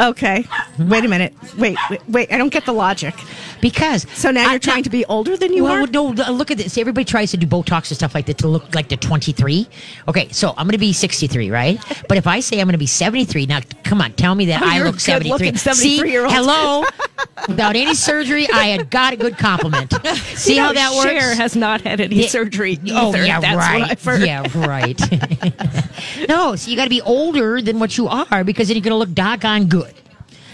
[0.01, 0.45] Okay.
[0.79, 1.35] Wait a minute.
[1.57, 2.33] Wait, wait, wait.
[2.33, 3.15] I don't get the logic.
[3.61, 5.87] Because So now I- you're trying to be older than you well, are?
[5.89, 6.79] no, look at this.
[6.79, 9.67] Everybody tries to do Botox and stuff like that to look like they're 23.
[10.07, 11.81] Okay, so I'm going to be 63, right?
[12.09, 14.63] But if I say I'm going to be 73, now come on, tell me that
[14.63, 15.31] Oh, I look 73.
[15.49, 16.33] good-looking See, 73-year-old.
[16.33, 16.85] hello,
[17.49, 19.93] without any surgery, I had got a good compliment.
[20.37, 21.11] See You how that works?
[21.11, 22.29] Cher has not had any Yeah.
[22.29, 23.19] surgery either.
[23.19, 23.81] Oh yeah, That's right.
[23.81, 24.23] what I've heard.
[24.25, 25.01] Yeah, right.
[26.29, 28.93] no, so you got to be older than what you are because then you're going
[28.93, 29.88] to look doggone good.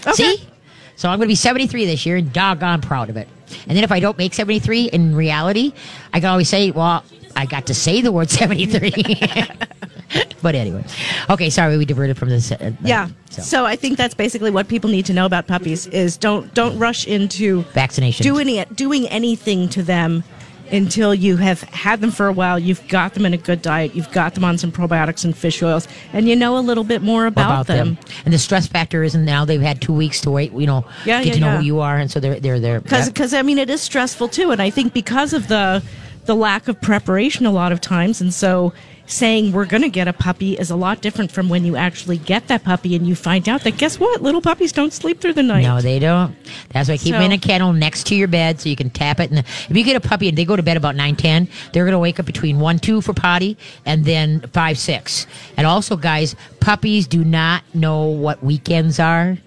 [0.07, 0.37] Okay.
[0.37, 0.47] See?
[0.95, 3.27] So I'm going to be 73 this year and doggone proud of it.
[3.67, 5.73] And then if I don't make 73 in reality,
[6.13, 7.03] I can always say, well,
[7.35, 8.91] I got to say the word 73.
[10.41, 10.83] but anyway.
[11.29, 12.51] Okay, sorry, we diverted from this.
[12.51, 13.09] Uh, Yeah.
[13.29, 13.65] So, So.
[13.65, 17.05] I think that's basically what people need to know about puppies is don't don't rush
[17.05, 18.23] into vaccination.
[18.23, 20.23] doing it doing anything to them
[20.71, 23.95] until you have had them for a while, you've got them in a good diet,
[23.95, 27.01] you've got them on some probiotics and fish oils, and you know a little bit
[27.01, 27.97] more about, them.
[28.25, 31.19] And the stress factor isn't now they've had two weeks to wait, you know, Yeah,
[31.19, 31.57] get yeah, to know yeah.
[31.57, 31.97] who you are.
[31.97, 33.39] And so they're, they're, they're, because yeah.
[33.39, 35.83] I mean it is stressful too, and I think because of the
[36.25, 38.73] the lack of preparation a lot of times, and so
[39.07, 42.17] saying we're going to get a puppy is a lot different from when you actually
[42.17, 45.33] get that puppy and you find out that guess what little puppies don't sleep through
[45.33, 45.61] the night.
[45.61, 46.35] No, they don't.
[46.69, 48.89] That's why I keep them in a kennel next to your bed so you can
[48.89, 49.29] tap it.
[49.29, 51.85] And if you get a puppy and they go to bed about nine ten, they're
[51.85, 55.27] going to wake up between one two for potty and then five six.
[55.55, 59.37] And also, guys, puppies do not know what weekends are.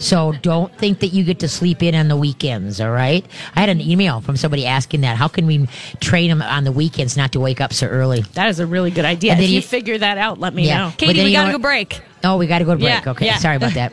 [0.00, 3.24] So don't think that you get to sleep in on the weekends, all right?
[3.54, 5.16] I had an email from somebody asking that.
[5.18, 5.68] How can we
[6.00, 8.22] train them on the weekends not to wake up so early?
[8.32, 9.34] That is a really good idea.
[9.34, 10.78] If you, you- figure that out, let me Yeah.
[10.88, 10.94] know.
[10.96, 12.00] Katie, then we gotta go break.
[12.24, 13.04] Oh, we got to go to break.
[13.04, 13.36] Yeah, okay, yeah.
[13.38, 13.92] sorry about that.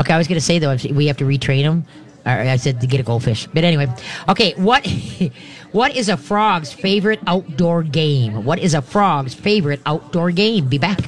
[0.00, 1.84] Okay, I was going to say though, we have to retrain them.
[2.24, 3.86] I said to get a goldfish, but anyway.
[4.28, 4.86] Okay, what
[5.72, 8.44] what is a frog's favorite outdoor game?
[8.44, 10.68] What is a frog's favorite outdoor game?
[10.68, 10.98] Be back.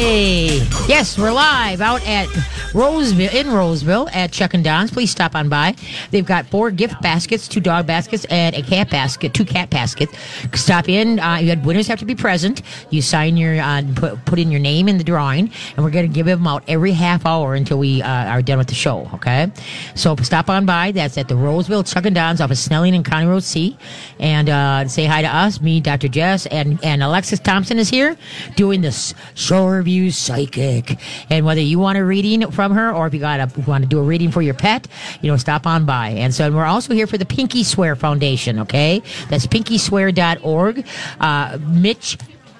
[0.00, 2.26] Hey, yes, we're live out at
[2.72, 4.90] Roseville in Roseville at Chuck and Don's.
[4.90, 5.74] Please stop on by.
[6.10, 10.16] They've got four gift baskets, two dog baskets, and a cat basket, two cat baskets.
[10.54, 11.20] Stop in.
[11.20, 12.62] Uh, you had winners have to be present.
[12.88, 16.08] You sign your uh, put, put in your name in the drawing, and we're going
[16.08, 19.06] to give them out every half hour until we uh, are done with the show.
[19.14, 19.52] Okay,
[19.94, 20.92] so stop on by.
[20.92, 23.76] That's at the Roseville Chuck and Don's off of Snelling and County Road C,
[24.18, 25.60] and uh, say hi to us.
[25.60, 26.08] Me, Dr.
[26.08, 28.16] Jess, and and Alexis Thompson is here
[28.56, 30.98] doing this show review psychic.
[31.30, 33.88] And whether you want a reading from her or if you got a want to
[33.88, 34.86] do a reading for your pet,
[35.20, 36.10] you know, stop on by.
[36.10, 38.60] And so and we're also here for the Pinky Swear Foundation.
[38.60, 40.86] Okay, that's pinkyswear.org.
[41.20, 42.18] Uh, Mitch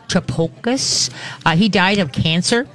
[0.09, 1.11] Chapokas,
[1.47, 2.67] uh, he died of cancer.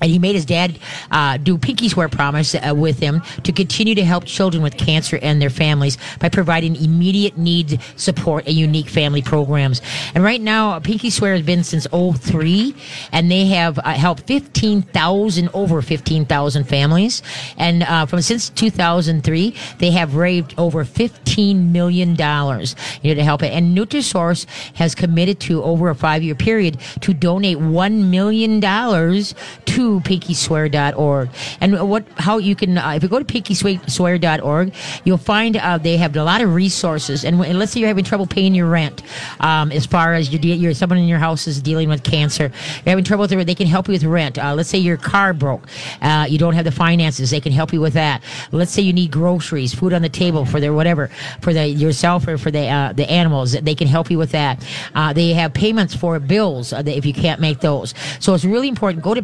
[0.00, 0.78] And he made his dad
[1.10, 5.18] uh, do Pinky Swear Promise uh, with him to continue to help children with cancer
[5.20, 9.82] and their families by providing immediate need support and unique family programs.
[10.14, 12.74] And right now, Pinky Swear has been since 03,
[13.12, 17.22] and they have uh, helped 15,000, over 15,000 families.
[17.58, 23.42] And uh, from since 2003, they have raised over $15 million you know, to help
[23.42, 23.52] it.
[23.52, 29.89] And Nutrisource has committed to, over a five year period, to donate $1 million to
[29.98, 31.28] to.
[31.60, 34.74] And what how you can uh, if you go to pinkyswear.org,
[35.04, 37.24] you'll find uh, they have a lot of resources.
[37.24, 39.02] And, when, let's say you're having trouble paying your rent,
[39.40, 42.90] um, as far as you're, de- someone in your house is dealing with cancer, you're
[42.90, 44.38] having trouble with it, they can help you with rent.
[44.38, 45.66] Uh, let's say your car broke,
[46.02, 48.22] uh, you don't have the finances, they can help you with that.
[48.52, 52.26] Let's say you need groceries, food on the table for their whatever for the yourself
[52.28, 54.64] or for the uh, the animals, they can help you with that.
[54.94, 57.94] Uh, they have payments for bills if you can't make those.
[58.18, 59.02] So it's really important.
[59.02, 59.22] Go to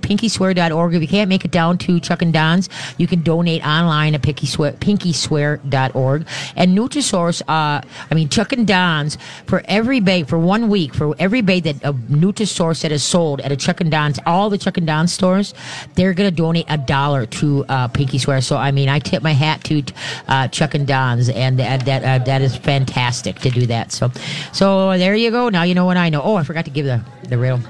[0.56, 0.94] pinkyswear.org.
[0.94, 4.22] If you can't make it down to Chuck and Don's, you can donate online at
[4.22, 6.26] pinkyswear, pinkyswear.org.
[6.56, 11.14] And Nutrisource, uh, I mean, Chuck and Don's, for every bag, for one week, for
[11.18, 14.58] every bag that a Nutrisource that is sold at a Chuck and Don's, all the
[14.58, 15.54] Chuck and Don's stores,
[15.94, 18.40] they're going to donate a dollar to uh, Pinky Swear.
[18.40, 19.82] So, I mean, I tip my hat to
[20.28, 23.92] uh, Chuck and Don's, and that that, uh, that is fantastic to do that.
[23.92, 24.10] So,
[24.52, 25.48] so there you go.
[25.48, 26.22] Now you know what I know.
[26.22, 27.60] Oh, I forgot to give the, the riddle.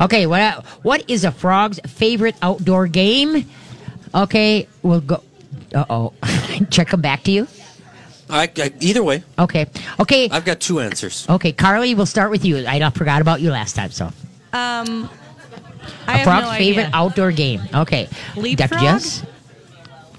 [0.00, 3.44] Okay, what what is a frog's favorite outdoor game?
[4.14, 5.22] Okay, we'll go.
[5.74, 6.12] Uh oh.
[6.70, 7.48] Check them back to you.
[8.30, 9.66] I, I, either way, Okay.
[10.00, 10.30] Okay.
[10.30, 11.26] I've got two answers.
[11.28, 12.66] Okay, Carly, we'll start with you.
[12.66, 14.06] I forgot about you last time, so.
[14.54, 15.10] Um,
[16.06, 16.90] I A have frog's no favorite idea.
[16.94, 17.60] outdoor game.
[17.74, 18.08] Okay.
[18.36, 18.70] Leapfrog?
[18.70, 18.80] Dr.
[18.80, 19.24] Jess?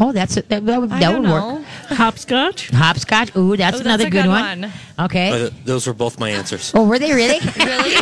[0.04, 0.50] Oh, that's it.
[0.50, 1.56] That, that, would- that would know.
[1.56, 1.66] work.
[1.98, 2.70] Hopscotch.
[2.72, 3.36] Hopscotch.
[3.38, 4.62] Ooh, that's Oh, that's another a good, good one.
[4.62, 4.72] one.
[5.06, 5.46] Okay.
[5.46, 6.72] Uh, those were both my answers.
[6.76, 7.40] oh, were they really?
[7.58, 7.96] Really?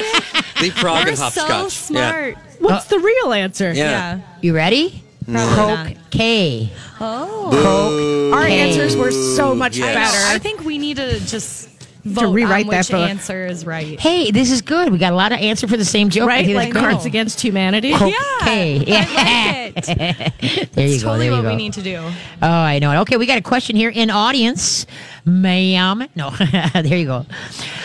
[0.62, 1.72] Leapfrog You're and so hopscotch.
[1.72, 2.36] smart.
[2.60, 3.72] What's the real answer?
[3.74, 3.90] Yeah.
[4.18, 4.20] Yeah.
[4.42, 5.04] you ready?
[5.26, 6.12] Probably Coke not.
[6.12, 6.70] K.
[7.00, 8.32] Oh.
[8.34, 8.60] Our Okay.
[8.60, 9.94] answers were so much Yes.
[9.96, 10.34] better.
[10.36, 11.70] I think we need to just
[12.04, 13.10] vote rewrite on that which book.
[13.10, 14.00] answer is right.
[14.00, 14.92] Hey, this is good.
[14.92, 16.28] We got a lot of answer for the same joke.
[16.28, 16.48] Right?
[16.48, 16.74] Like.
[16.74, 17.94] Cards Against Humanity.
[17.94, 18.80] Coke Yeah, K.
[18.80, 19.72] I Yeah.
[19.76, 20.72] like it.
[20.74, 21.10] there you It's go.
[21.10, 21.50] totally There you what go.
[21.50, 21.98] we need to do.
[22.42, 22.92] Oh, I know.
[22.92, 22.98] it.
[23.02, 24.86] Okay, we got a question here in audience.
[25.26, 26.08] Ma'am.
[26.16, 26.30] No,
[26.74, 27.26] there you go.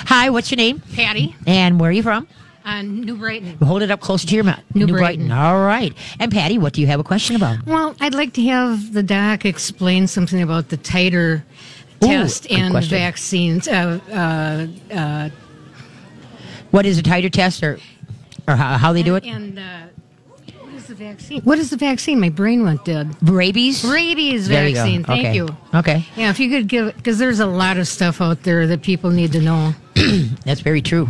[0.07, 0.81] Hi, what's your name?
[0.95, 2.27] Patty And where are you from?
[2.65, 3.57] on New Brighton.
[3.65, 4.59] Hold it up closer to your mouth.
[4.75, 5.31] New Brighton.
[5.31, 5.95] All right.
[6.19, 7.65] And Patty, what do you have a question about?
[7.65, 11.43] Well, I'd like to have the doc explain something about the titer Ooh,
[12.01, 12.99] test good and question.
[12.99, 13.69] vaccines.
[13.69, 15.29] Uh, uh, uh,
[16.71, 17.79] What is a titer test or
[18.49, 19.25] or how, how they do it?
[19.25, 19.63] And uh,
[20.61, 21.41] what is the vaccine?
[21.43, 22.21] What is the vaccine?
[22.21, 23.15] My brain went dead.
[23.23, 23.85] Rabies?
[23.85, 24.81] Rabies There you go.
[24.83, 25.05] vaccine.
[25.05, 25.35] Thank Okay.
[25.35, 25.49] you.
[25.75, 26.05] Okay.
[26.17, 29.11] Yeah, if you could give, because there's a lot of stuff out there that people
[29.11, 29.73] need to know.
[30.45, 31.09] That's very true.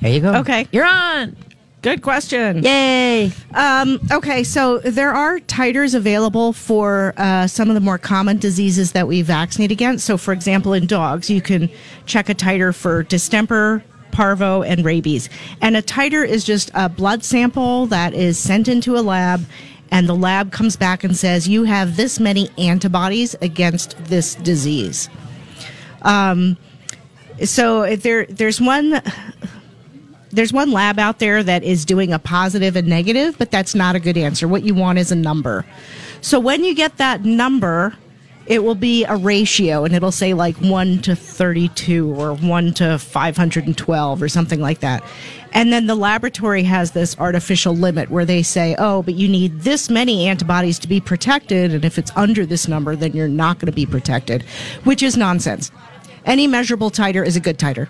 [0.00, 0.34] There you go.
[0.36, 0.68] Okay.
[0.70, 1.36] You're on.
[1.82, 2.62] Good question.
[2.62, 3.32] Yay.
[3.54, 8.92] Um, okay, so there are titers available for uh, some of the more common diseases
[8.92, 10.04] that we vaccinate against.
[10.04, 11.70] So, for example, in dogs, you can
[12.04, 15.30] check a titer for distemper, parvo, and rabies.
[15.62, 19.46] And a titer is just a blood sample that is sent into a lab,
[19.90, 25.08] and the lab comes back and says, You have this many antibodies against this disease.
[26.02, 26.58] Um,
[27.42, 29.00] so there, there's one
[30.30, 33.96] there's one lab out there that is doing a positive and negative, but that's not
[33.96, 34.46] a good answer.
[34.46, 35.64] What you want is a number.
[36.20, 37.96] So when you get that number,
[38.46, 42.98] it will be a ratio and it'll say like 1 to 32 or 1 to
[42.98, 45.04] 512 or something like that.
[45.52, 49.60] And then the laboratory has this artificial limit where they say, oh, but you need
[49.60, 51.72] this many antibodies to be protected.
[51.72, 54.42] And if it's under this number, then you're not going to be protected,
[54.84, 55.70] which is nonsense.
[56.24, 57.88] Any measurable titer is a good titer.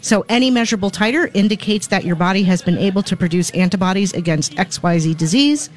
[0.00, 4.54] So any measurable titer indicates that your body has been able to produce antibodies against
[4.54, 5.70] XYZ disease,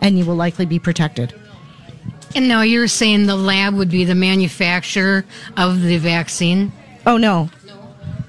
[0.00, 1.34] and you will likely be protected.
[2.34, 5.24] And now you're saying the lab would be the manufacturer
[5.56, 6.72] of the vaccine?
[7.06, 7.50] Oh no.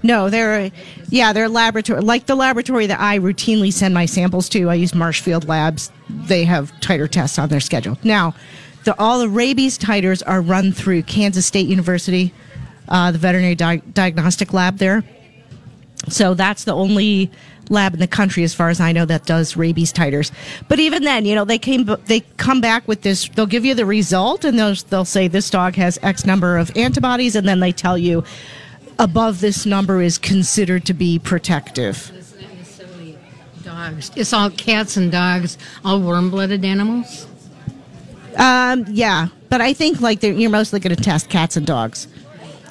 [0.04, 0.72] No, they're
[1.10, 4.70] yeah, they're laboratory like the laboratory that I routinely send my samples to.
[4.70, 5.92] I use Marshfield Labs.
[6.10, 7.98] They have titer tests on their schedule.
[8.04, 8.36] Now,
[8.84, 12.34] the, all the rabies titers are run through Kansas State University,
[12.88, 15.04] uh, the veterinary di- diagnostic lab there.
[16.10, 17.32] So that's the only
[17.70, 20.32] lab in the country, as far as I know, that does rabies titers.
[20.70, 23.28] But even then, you know, they came, they come back with this.
[23.30, 26.76] They'll give you the result, and they'll they'll say this dog has X number of
[26.78, 28.24] antibodies, and then they tell you
[29.00, 32.12] above this number is considered to be protective.
[32.16, 33.18] It's not necessarily
[33.64, 34.12] dogs.
[34.16, 37.28] It's all cats and dogs, all warm-blooded animals.
[38.38, 42.08] Um, yeah, but I think like you're mostly going to test cats and dogs.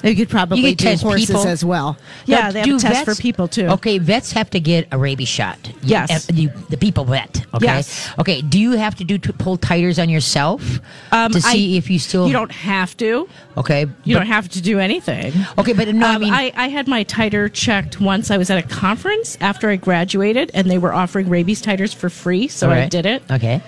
[0.09, 1.47] You could probably You could do test horses people.
[1.47, 1.97] as well.
[2.27, 3.67] Now, Yeah, they have do test vets- for people too.
[3.67, 5.57] Okay, vets have to get a rabies shot.
[5.67, 6.29] You- Yes.
[6.29, 7.45] uh, you- the people vet.
[7.53, 7.65] Okay.
[7.65, 8.09] Yes.
[8.19, 8.41] Okay.
[8.41, 10.79] Do you have to do to pull titers on yourself
[11.11, 12.27] Um, to I- see if you still?
[12.27, 13.27] You don't have to.
[13.57, 13.81] Okay.
[14.03, 15.33] You but- don't have to do anything.
[15.57, 18.31] Okay, but no, I Um, mean, I, I had my titer checked once.
[18.31, 22.09] I was at a conference after I graduated, and they were offering rabies titers for
[22.09, 22.89] free, so All I right.
[22.89, 23.61] did it, Okay.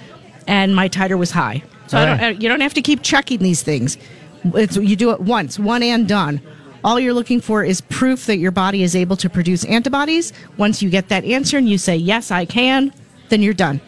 [0.48, 1.64] and my titer was high.
[1.88, 2.36] So I don't, right.
[2.36, 3.98] uh, you don't have to keep checking these things.
[4.44, 6.42] It's, you do it once, one and done.
[6.84, 10.32] All you're looking for is proof that your body is able to produce antibodies.
[10.58, 12.94] Once you get that answer and you say yes, I can,
[13.28, 13.82] then you're done.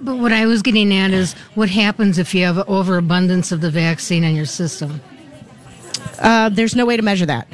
[0.00, 3.70] But what I was getting at is what happens if you have overabundance of the
[3.70, 5.00] vaccine in your system?
[6.18, 7.48] Uh, there's no way to measure that.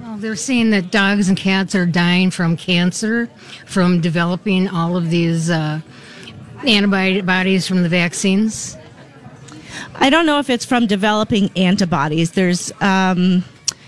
[0.00, 3.28] Well, they're saying that dogs and cats are dying from cancer
[3.66, 5.80] from developing all of these uh,
[6.66, 8.76] antibodies from the vaccines.
[9.96, 12.32] I don't know if it's from developing antibodies.
[12.32, 13.44] There's um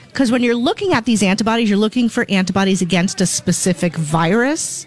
[0.08, 4.86] because when you're looking at these antibodies, you're looking for antibodies against a specific virus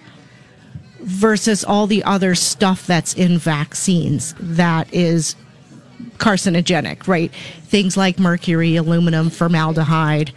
[1.01, 5.35] versus all the other stuff that's in vaccines that is
[6.17, 7.31] carcinogenic, right?
[7.63, 10.33] Things like mercury, aluminum, formaldehyde,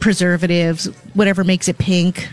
[0.00, 2.28] preservatives, whatever makes it pink.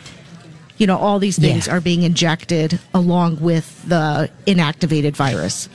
[0.78, 1.76] You know, all these things Yeah.
[1.76, 5.70] are being injected along with the inactivated virus.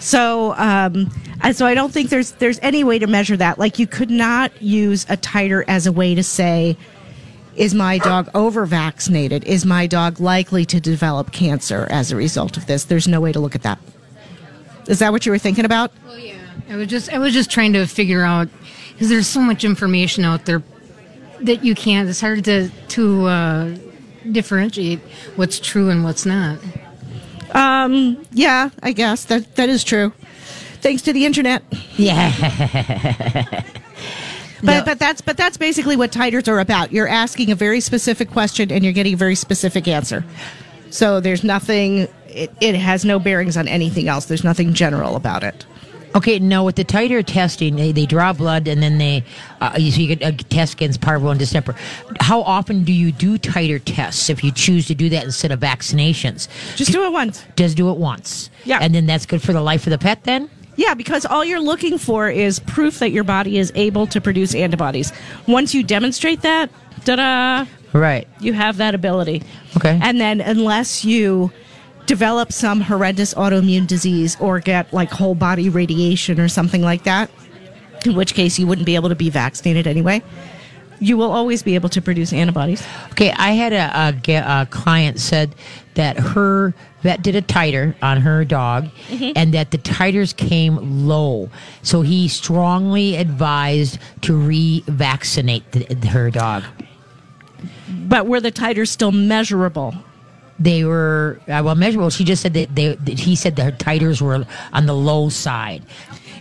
[0.00, 1.10] So, um,
[1.52, 3.58] so I don't think there's there's any way to measure that.
[3.58, 6.76] Like, you could not use a titer as a way to say,
[7.54, 9.44] is my dog over vaccinated?
[9.44, 12.84] Is my dog likely to develop cancer as a result of this?
[12.84, 13.78] There's no way to look at that.
[14.88, 15.92] Is that what you were thinking about?
[16.06, 16.38] Well, yeah.
[16.70, 18.48] I was just I was just trying to figure out
[18.92, 20.62] because there's so much information out there
[21.40, 22.08] that you can't.
[22.08, 23.76] It's hard to to uh,
[24.30, 25.00] differentiate
[25.36, 26.58] what's true and what's not.
[27.54, 30.12] Um, yeah, I guess that that is true.
[30.80, 31.62] Thanks to the internet.
[31.96, 33.62] Yeah.
[34.62, 34.84] But No.
[34.84, 36.92] but that's but that's basically what titers are about.
[36.92, 40.22] You're asking a very specific question and you're getting a very specific answer.
[40.90, 42.08] So there's nothing.
[42.28, 44.26] It, it has no bearings on anything else.
[44.26, 45.64] There's nothing general about it.
[46.14, 49.22] Okay, now with the titer testing, they, they draw blood and then they,
[49.60, 51.74] uh, you, so you get a test against parvo and distemper.
[52.20, 55.60] How often do you do titer tests if you choose to do that instead of
[55.60, 56.48] vaccinations?
[56.76, 57.44] Just do it once.
[57.56, 58.50] Just do it once.
[58.64, 58.78] Yeah.
[58.80, 60.50] And then that's good for the life of the pet then?
[60.76, 64.54] Yeah, because all you're looking for is proof that your body is able to produce
[64.54, 65.12] antibodies.
[65.46, 66.70] Once you demonstrate that,
[67.04, 68.26] ta-da, Right.
[68.40, 69.42] you have that ability.
[69.76, 69.98] Okay.
[70.02, 71.52] And then unless you
[72.10, 77.30] develop some horrendous autoimmune disease or get like whole body radiation or something like that,
[78.04, 80.20] in which case you wouldn't be able to be vaccinated anyway,
[80.98, 82.84] you will always be able to produce antibodies.
[83.12, 85.54] Okay, I had a, a, a client said
[85.94, 89.30] that her vet did a titer on her dog mm-hmm.
[89.36, 91.48] and that the titers came low.
[91.82, 96.64] So he strongly advised to re-vaccinate the, her dog.
[97.88, 99.94] But were the titers still measurable?
[100.60, 102.10] They were uh, well measurable.
[102.10, 102.94] She just said that they.
[102.94, 105.82] That he said that her titers were on the low side.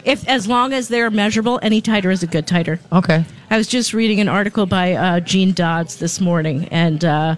[0.04, 2.80] If as long as they're measurable, any titer is a good titer.
[2.92, 3.26] Okay.
[3.50, 7.36] I was just reading an article by uh, Jean Dodds this morning, and uh,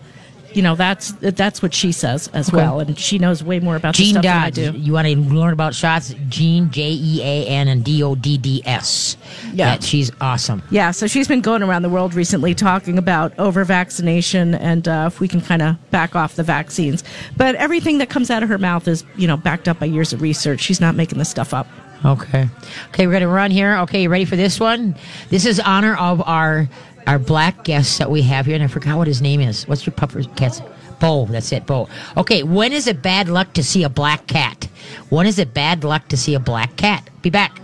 [0.54, 3.96] you know that's that's what she says as well, and she knows way more about
[3.96, 4.56] Gene stuff Dodds.
[4.58, 4.80] than I do.
[4.80, 6.14] You want to learn about shots?
[6.30, 9.18] Jean J E A N and D O D D S.
[9.54, 9.76] Yeah.
[9.76, 10.62] That- she's awesome.
[10.72, 15.06] Yeah, so she's been going around the world recently talking about over vaccination and uh,
[15.12, 17.04] if we can kind of back off the vaccines.
[17.38, 20.14] But everything that comes out of her mouth is, you know, backed up by years
[20.14, 20.60] of research.
[20.62, 21.68] She's not making this stuff up.
[22.04, 22.48] Okay.
[22.90, 23.78] Okay, we're gonna run here.
[23.80, 24.96] Okay, you ready for this one?
[25.30, 26.68] This is honor of our
[27.08, 29.68] our black guest that we have here, and I forgot what his name is.
[29.68, 30.62] What's your puffer cat's?
[31.00, 31.90] Bo, that's it, Bo.
[32.16, 34.68] Okay, when is it bad luck to see a black cat?
[35.10, 37.10] When is it bad luck to see a black cat?
[37.24, 37.60] Be back.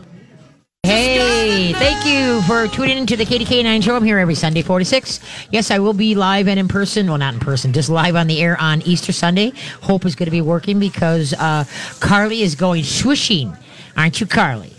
[0.82, 3.96] Hey, thank you for tuning into the KDK9 show.
[3.96, 5.20] I'm here every Sunday, 4 to 6.
[5.52, 7.08] Yes, I will be live and in person.
[7.08, 9.52] Well, not in person, just live on the air on Easter Sunday.
[9.82, 11.66] Hope is going to be working because uh,
[12.00, 13.56] Carly is going swishing.
[13.98, 14.74] Aren't you, Carly?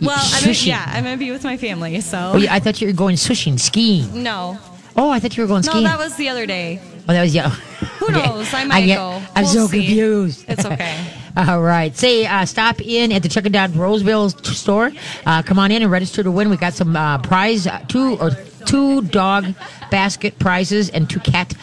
[0.00, 2.00] Well, I'm gonna, yeah, I'm gonna be with my family.
[2.00, 4.22] So Oh, yeah, I thought you were going swishing, skiing.
[4.22, 4.58] no,
[4.96, 5.84] Oh, I thought you were going no, skiing.
[5.84, 6.80] that was the other day.
[7.08, 7.48] oh, that was yeah.
[7.98, 8.52] Who knows?
[8.52, 9.22] I might get- go.
[9.34, 9.78] I'm We'll so see.
[9.86, 10.44] confused.
[10.48, 11.04] It's okay.
[11.36, 11.96] All right.
[11.96, 14.92] Say, uh, stop in at the Chuck and Don's Roseville t- store.
[15.26, 16.48] Uh, come on in and register to win.
[16.50, 18.30] We got some uh, prize, uh, two or
[18.66, 19.46] two dog
[19.90, 21.54] basket prizes and two cat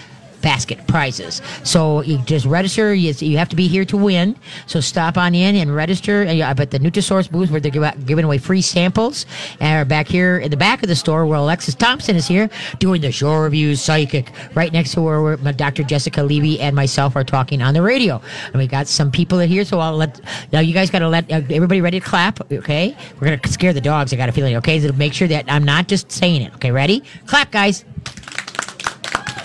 [0.41, 1.41] basket prizes.
[1.63, 2.93] So you just register.
[2.93, 4.35] You, you have to be here to win.
[4.67, 6.25] So stop on in and register.
[6.27, 9.25] Uh, but the Nutrisource booth where they're giving away free samples.
[9.59, 12.49] And back here in the back of the store where Alexis Thompson is here
[12.79, 15.83] doing the show reviews psychic right next to where Dr.
[15.83, 18.21] Jessica Levy and myself are talking on the radio.
[18.47, 19.65] And we got some people are here.
[19.65, 20.19] So I'll let,
[20.51, 22.51] now you guys got to let uh, everybody ready to clap.
[22.51, 22.95] Okay.
[23.19, 24.13] We're going to scare the dogs.
[24.13, 24.55] I got a feeling.
[24.57, 24.79] Okay.
[24.79, 26.53] So make sure that I'm not just saying it.
[26.55, 26.71] Okay.
[26.71, 27.03] Ready?
[27.25, 27.85] Clap guys.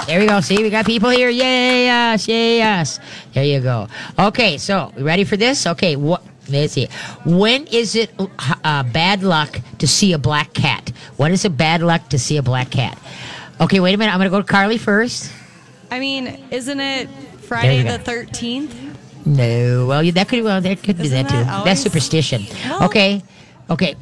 [0.06, 0.40] There we go.
[0.40, 1.28] See, we got people here.
[1.28, 3.00] Yay, yes, yay, yes.
[3.34, 3.88] There you go.
[4.16, 5.66] Okay, so we ready for this?
[5.66, 6.22] Okay, what?
[6.48, 6.86] Let's see.
[7.24, 8.12] When is it
[8.62, 10.90] uh, bad luck to see a black cat?
[11.16, 12.96] When is it bad luck to see a black cat?
[13.60, 14.12] Okay, wait a minute.
[14.12, 15.32] I'm going to go to Carly first.
[15.90, 17.08] I mean, isn't it
[17.42, 18.94] Friday the 13th?
[19.26, 21.44] No, well, that could well, that could be Isn't that too.
[21.44, 22.44] that That's superstition.
[22.80, 23.24] Okay,
[23.68, 23.96] okay,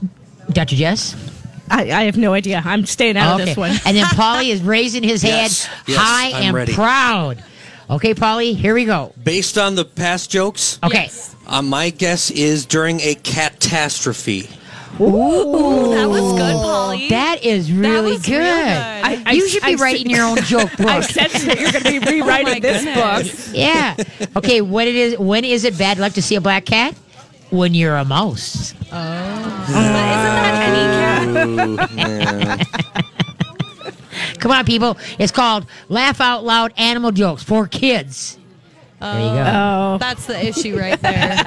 [0.53, 0.77] Dr.
[0.77, 1.34] Jess.
[1.71, 2.63] I, I have no idea.
[2.65, 3.71] I'm staying out of this one.
[3.87, 6.75] and then Polly is raising his Yes, head yes, high I'm and ready.
[6.75, 7.43] proud.
[7.91, 9.13] Okay, Polly, here we go.
[9.23, 11.03] Based on the past jokes, Okay.
[11.05, 11.35] Yes.
[11.47, 14.49] uh, my guess is during a catastrophe.
[15.01, 17.09] Ooh, that was good, Polly.
[17.09, 18.39] That is really was good.
[18.39, 18.77] real good.
[18.77, 20.87] I- I- you should be I- writing your own joke book.
[20.87, 23.47] I sense that you're going to be rewriting Oh this goodness.
[23.49, 23.57] book.
[23.57, 23.97] yeah.
[24.37, 24.61] Okay.
[24.61, 25.19] What it is?
[25.19, 26.95] When is it bad luck to see a black cat?
[27.51, 28.73] When you're a mouse.
[28.73, 30.94] But isn't that any cat?
[30.94, 30.94] Ooh,
[34.39, 34.99] Come on, people.
[35.19, 38.39] It's called Laugh Out Loud Animal Jokes for Kids.
[39.13, 39.51] There you go.
[39.55, 39.95] Oh.
[39.95, 41.45] oh, That's the issue right there.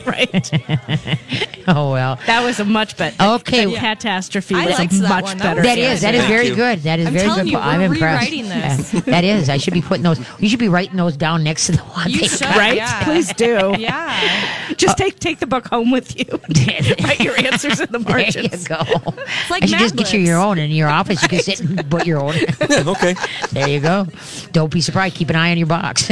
[0.06, 1.18] right.
[1.68, 2.18] Oh well.
[2.26, 3.22] That was a much better.
[3.22, 3.66] Okay.
[3.66, 5.38] The catastrophe I was liked a that much one.
[5.38, 5.60] That better.
[5.60, 6.00] was That is.
[6.00, 6.54] That is Thank very you.
[6.56, 6.78] good.
[6.80, 7.52] That is I'm very telling good.
[7.52, 8.30] you, I'm we're impressed.
[8.30, 8.94] rewriting this.
[8.94, 9.48] Yeah, that is.
[9.50, 10.18] I should be putting those.
[10.40, 12.08] You should be writing those down next to the one.
[12.10, 12.40] You they should.
[12.40, 12.56] got.
[12.56, 12.76] Right?
[12.76, 13.04] Yeah.
[13.04, 13.74] Please do.
[13.78, 14.72] Yeah.
[14.76, 16.24] Just take take the book home with you.
[17.04, 18.34] Write your answers in the margins.
[18.66, 19.14] There you margins.
[19.14, 19.22] go.
[19.50, 20.28] like I should just get you Libs.
[20.28, 21.22] your own in your office.
[21.22, 22.34] You can sit and put your own.
[22.34, 23.14] Yeah, okay.
[23.52, 24.06] There you go.
[24.52, 25.14] Don't be surprised.
[25.16, 26.10] Keep an eye on your box.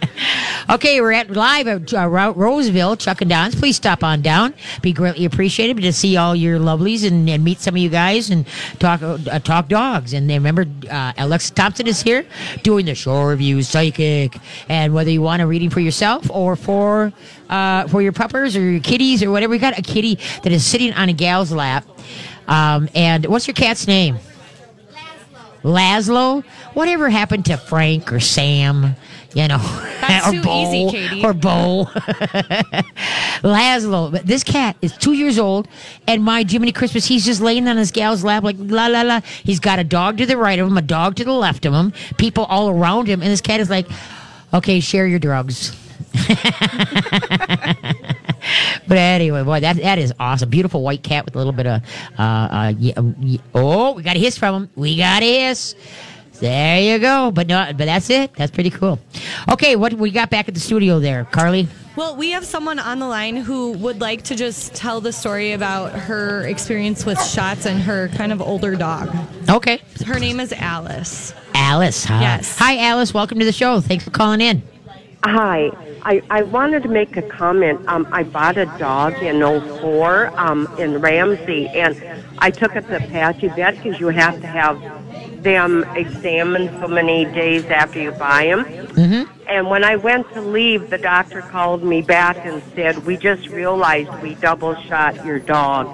[0.70, 3.54] okay, we're at live at uh, Roseville, Chuck and Don's.
[3.54, 4.54] Please stop on down.
[4.82, 8.30] Be greatly appreciated to see all your lovelies and, and meet some of you guys
[8.30, 8.46] and
[8.78, 10.12] talk uh, talk dogs.
[10.12, 12.26] And remember, uh, Alexa Thompson is here
[12.62, 14.38] doing the show review psychic.
[14.68, 17.12] And whether you want a reading for yourself or for
[17.48, 20.64] uh, for your puppers or your kitties or whatever, we got a kitty that is
[20.64, 21.86] sitting on a gal's lap.
[22.48, 24.18] Um, and what's your cat's name?
[25.62, 26.42] Laszlo.
[26.42, 26.44] Laszlo.
[26.74, 28.96] Whatever happened to Frank or Sam?
[29.36, 29.58] You know,
[30.00, 31.22] That's or too Bo, easy, Katie.
[31.22, 31.84] or Bo.
[33.44, 34.10] Laszlo.
[34.10, 35.68] But this cat is two years old,
[36.08, 39.20] and my Jiminy Christmas, he's just laying on his gal's lap like la la la.
[39.20, 41.74] He's got a dog to the right of him, a dog to the left of
[41.74, 43.86] him, people all around him, and this cat is like,
[44.54, 45.76] "Okay, share your drugs."
[48.88, 50.48] But anyway, boy, that that is awesome.
[50.48, 51.82] Beautiful white cat with a little bit of
[52.18, 54.70] uh, uh y- oh, we got a hiss from him.
[54.76, 55.74] We got a hiss.
[56.40, 57.30] There you go.
[57.30, 58.32] But no, but that's it.
[58.34, 58.98] That's pretty cool.
[59.50, 61.68] Okay, what we got back at the studio there, Carly?
[61.96, 65.52] Well, we have someone on the line who would like to just tell the story
[65.52, 69.08] about her experience with shots and her kind of older dog.
[69.48, 71.32] Okay, Her name is Alice.
[71.54, 72.04] Alice.
[72.04, 72.20] Hi.
[72.20, 72.58] Yes.
[72.58, 73.14] Hi, Alice.
[73.14, 73.80] Welcome to the show.
[73.80, 74.62] Thanks for calling in.
[75.24, 75.70] Hi.
[76.02, 77.80] I, I wanted to make a comment.
[77.88, 82.00] Um, I bought a dog in '04 um, in Ramsey, and
[82.38, 84.76] I took it to Apache Vet because you have to have
[85.46, 88.64] them examined so many days after you buy them.
[88.64, 89.48] Mm-hmm.
[89.48, 93.48] And when I went to leave, the doctor called me back and said, "We just
[93.48, 95.86] realized we double shot your dog.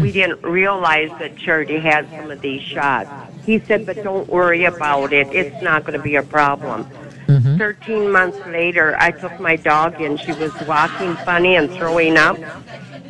[0.00, 3.10] We didn't realize that Charity had some of these shots."
[3.44, 5.28] He said, "But don't worry about it.
[5.30, 6.88] It's not going to be a problem."
[7.26, 7.58] Mm-hmm.
[7.58, 10.16] 13 months later, I took my dog in.
[10.16, 12.38] She was walking funny and throwing up.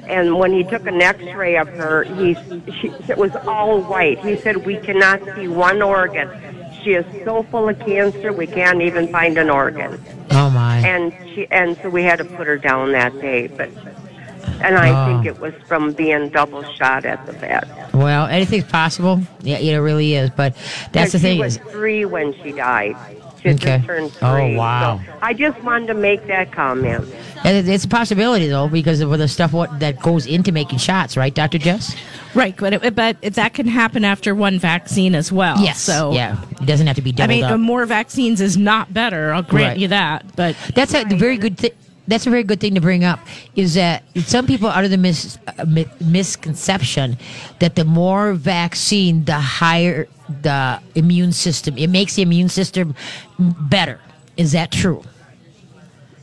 [0.08, 2.34] And when he took an x-ray of her, he,
[2.80, 4.18] she, it was all white.
[4.20, 6.30] He said, we cannot see one organ.
[6.82, 10.00] She is so full of cancer, we can't even find an organ.
[10.30, 10.78] Oh my.
[10.78, 13.48] And she, and so we had to put her down that day.
[13.48, 13.70] But,
[14.62, 15.06] and I Oh.
[15.22, 17.66] think it was from being double shot at the vet.
[17.92, 19.20] well, anything's possible.
[19.42, 20.30] Yeah, it really is.
[20.30, 20.54] But
[20.92, 21.38] that's the thing.
[21.38, 22.96] She was three when she died.
[23.42, 23.76] She Okay.
[23.76, 24.56] just turned Oh, three.
[24.56, 25.00] wow.
[25.04, 27.04] So I just wanted to make that comment.
[27.44, 31.16] it- it's a possibility though, because of the stuff what that goes into making shots,
[31.16, 31.94] right, Doctor Jess?
[32.34, 35.58] Right, but it, but that can happen after one vaccine as well.
[35.60, 35.80] Yes.
[35.80, 37.60] So yeah, it doesn't have to be I doubled mean, up.
[37.60, 39.32] more vaccines is not better.
[39.32, 39.78] I'll grant Right.
[39.78, 40.24] you that.
[40.36, 41.70] But That's a very good thing.
[42.08, 43.18] That's a very good thing to bring up.
[43.56, 47.16] Is that some people are under the mis- uh, mi- misconception
[47.58, 51.76] that the more vaccine, the higher the immune system.
[51.78, 52.94] It makes the immune system
[53.38, 54.00] better.
[54.36, 55.02] Is that true?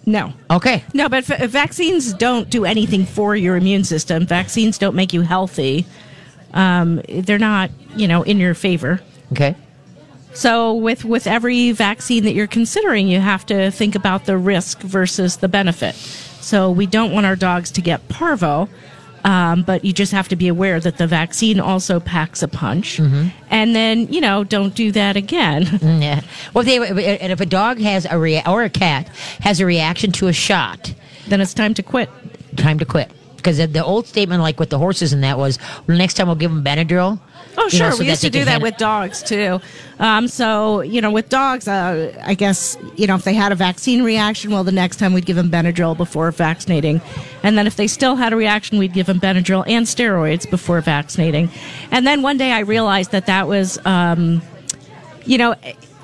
[0.06, 0.34] no.
[0.52, 0.84] Okay.
[0.94, 4.26] No, but f- vaccines don't do anything for your immune system.
[4.26, 5.86] Vaccines don't make you healthy.
[6.54, 9.00] Um, they're not, you know, in your favor.
[9.32, 9.56] Okay.
[10.34, 14.82] So with with every vaccine that you're considering, you have to think about the risk
[14.82, 15.96] versus the benefit.
[15.96, 18.68] So we don't want our dogs to get parvo,
[19.24, 23.00] um, but you just have to be aware that the vaccine also packs a punch.
[23.00, 25.66] And then you know, don't do that again.
[25.84, 26.22] Mm, Yeah.
[26.54, 29.08] Well, if they, and if a dog has a rea- or a cat
[29.42, 30.94] has a reaction to a shot,
[31.28, 32.10] then it's time to quit.
[32.58, 33.12] time to quit.
[33.38, 36.28] Because the, the old statement, like with the horses and that, was well, next time
[36.28, 37.20] we'll give them Benadryl.
[37.58, 37.92] Oh, you know, sure.
[37.92, 39.60] so we used to do that with dogs too.
[40.00, 43.56] Um, so, you know, with dogs, uh, I guess, you know, if they had a
[43.56, 47.02] vaccine reaction, well, the next time we'd give them Benadryl before vaccinating.
[47.44, 50.82] And then if they still had a reaction, we'd give them Benadryl and steroids before
[50.82, 51.50] vaccinating.
[51.92, 54.42] And then one day I realized that that was, um,
[55.26, 55.56] you know,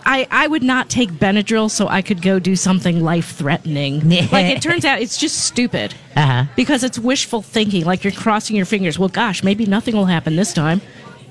[0.05, 4.09] I, I would not take Benadryl so I could go do something life threatening.
[4.09, 5.93] like it turns out it's just stupid.
[6.15, 6.45] Uh-huh.
[6.55, 7.85] Because it's wishful thinking.
[7.85, 8.97] Like you're crossing your fingers.
[8.97, 10.81] Well, gosh, maybe nothing will happen this time.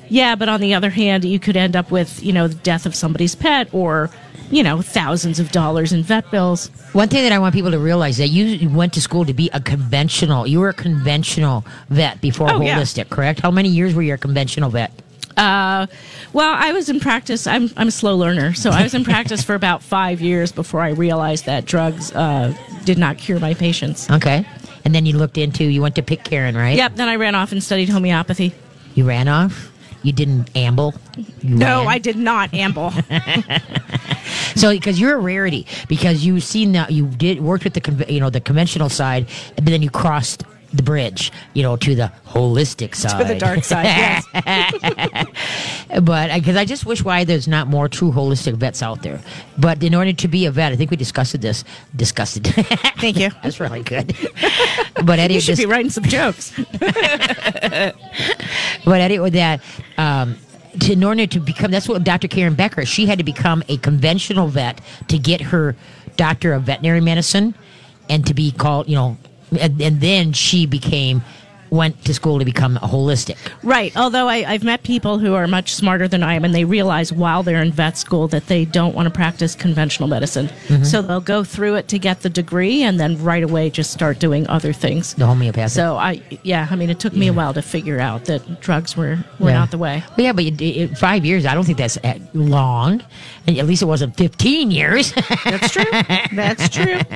[0.09, 2.87] Yeah, but on the other hand, you could end up with, you know, the death
[2.87, 4.11] of somebody's pet or
[4.51, 6.69] you know, thousands of dollars in vet bills.
[6.95, 9.35] One thing that I want people to realize is that you went to school to
[9.35, 10.47] be a conventional.
[10.47, 12.79] You were a conventional vet before Oh, yeah.
[12.81, 13.41] holistic, correct?
[13.41, 14.91] How many years were you a conventional vet?
[15.37, 15.87] Uh,
[16.33, 17.47] well, I was in practice.
[17.47, 20.81] I'm I'm a slow learner, so I was in practice for about five years before
[20.81, 22.55] I realized that drugs uh,
[22.85, 24.11] did not cure my patients.
[24.11, 24.47] Okay.
[24.85, 26.77] And then you looked into, you went to Pitcairn, right?
[26.77, 26.97] Yep.
[26.97, 28.55] Then I ran off and studied homeopathy.
[28.95, 29.71] You ran off?
[30.09, 30.95] You didn't amble?
[31.43, 31.89] You No, ran?
[31.89, 32.95] I did not amble.
[34.55, 38.19] So, because you're a rarity, because you've seen that you did worked with the you
[38.19, 40.43] know the conventional side, and then you crossed
[40.73, 43.85] the bridge, you know, to the holistic side, to the dark side.
[43.85, 45.27] Yes.
[46.03, 49.21] But because I just wish why there's not more true holistic vets out there.
[49.57, 51.65] But in order to be a vet, I think we discussed this.
[51.97, 52.47] Discussed it.
[52.99, 53.31] Thank you.
[53.43, 54.15] That's really good.
[55.07, 56.53] but Eddie, You should just- be writing some jokes.
[58.85, 59.63] But anyway, that
[59.97, 60.37] um,
[60.81, 62.29] to, in order to become that's what Dr.
[62.29, 65.75] Karen Becker she had to become a conventional vet to get her
[66.17, 67.55] doctor of veterinary medicine
[68.09, 69.17] and to be called you know
[69.61, 71.23] and, and then she became
[71.71, 73.37] went to school to become holistic.
[73.63, 73.95] Right.
[73.95, 77.13] Although I, I've met people who are much smarter than I am, and they realize
[77.13, 80.49] while they're in vet school that they don't want to practice conventional medicine.
[80.69, 80.87] Mhm.
[80.87, 84.19] So they'll go through it to get the degree, and then right away just start
[84.19, 85.13] doing other things.
[85.13, 85.75] The homeopathic.
[85.75, 88.97] So I, yeah, I mean, it took me a while to figure out that drugs
[88.97, 89.59] were were Yeah.
[89.59, 90.03] not the way.
[90.17, 93.03] Well, yeah, but it, it, five years, I don't think that's uh, long.
[93.47, 95.13] And at least it wasn't 15 years.
[95.45, 95.85] That's true.
[96.33, 96.99] That's true.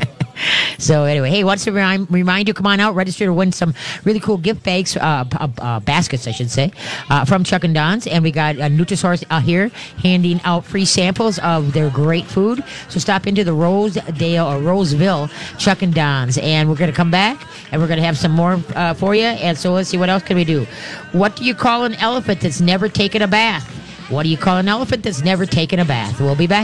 [0.78, 3.74] So anyway, hey, wants to remind, remind you, come on out, register to win some
[4.04, 6.72] really cool gift bags, uh, uh, uh, baskets, I should say,
[7.10, 9.70] uh, from Chuck and Don's, and we got uh, Nutrisource out here
[10.02, 12.64] handing out free samples of their great food.
[12.88, 15.28] So stop into the Rosedale or Roseville
[15.58, 18.94] Chuck and Don's, and we're gonna come back and we're gonna have some more uh,
[18.94, 19.22] for you.
[19.22, 20.66] And so let's see what else can we do.
[21.12, 23.68] What do you call an elephant that's never taken a bath?
[24.10, 26.20] What do you call an elephant that's never taken a bath?
[26.20, 26.60] We'll be back.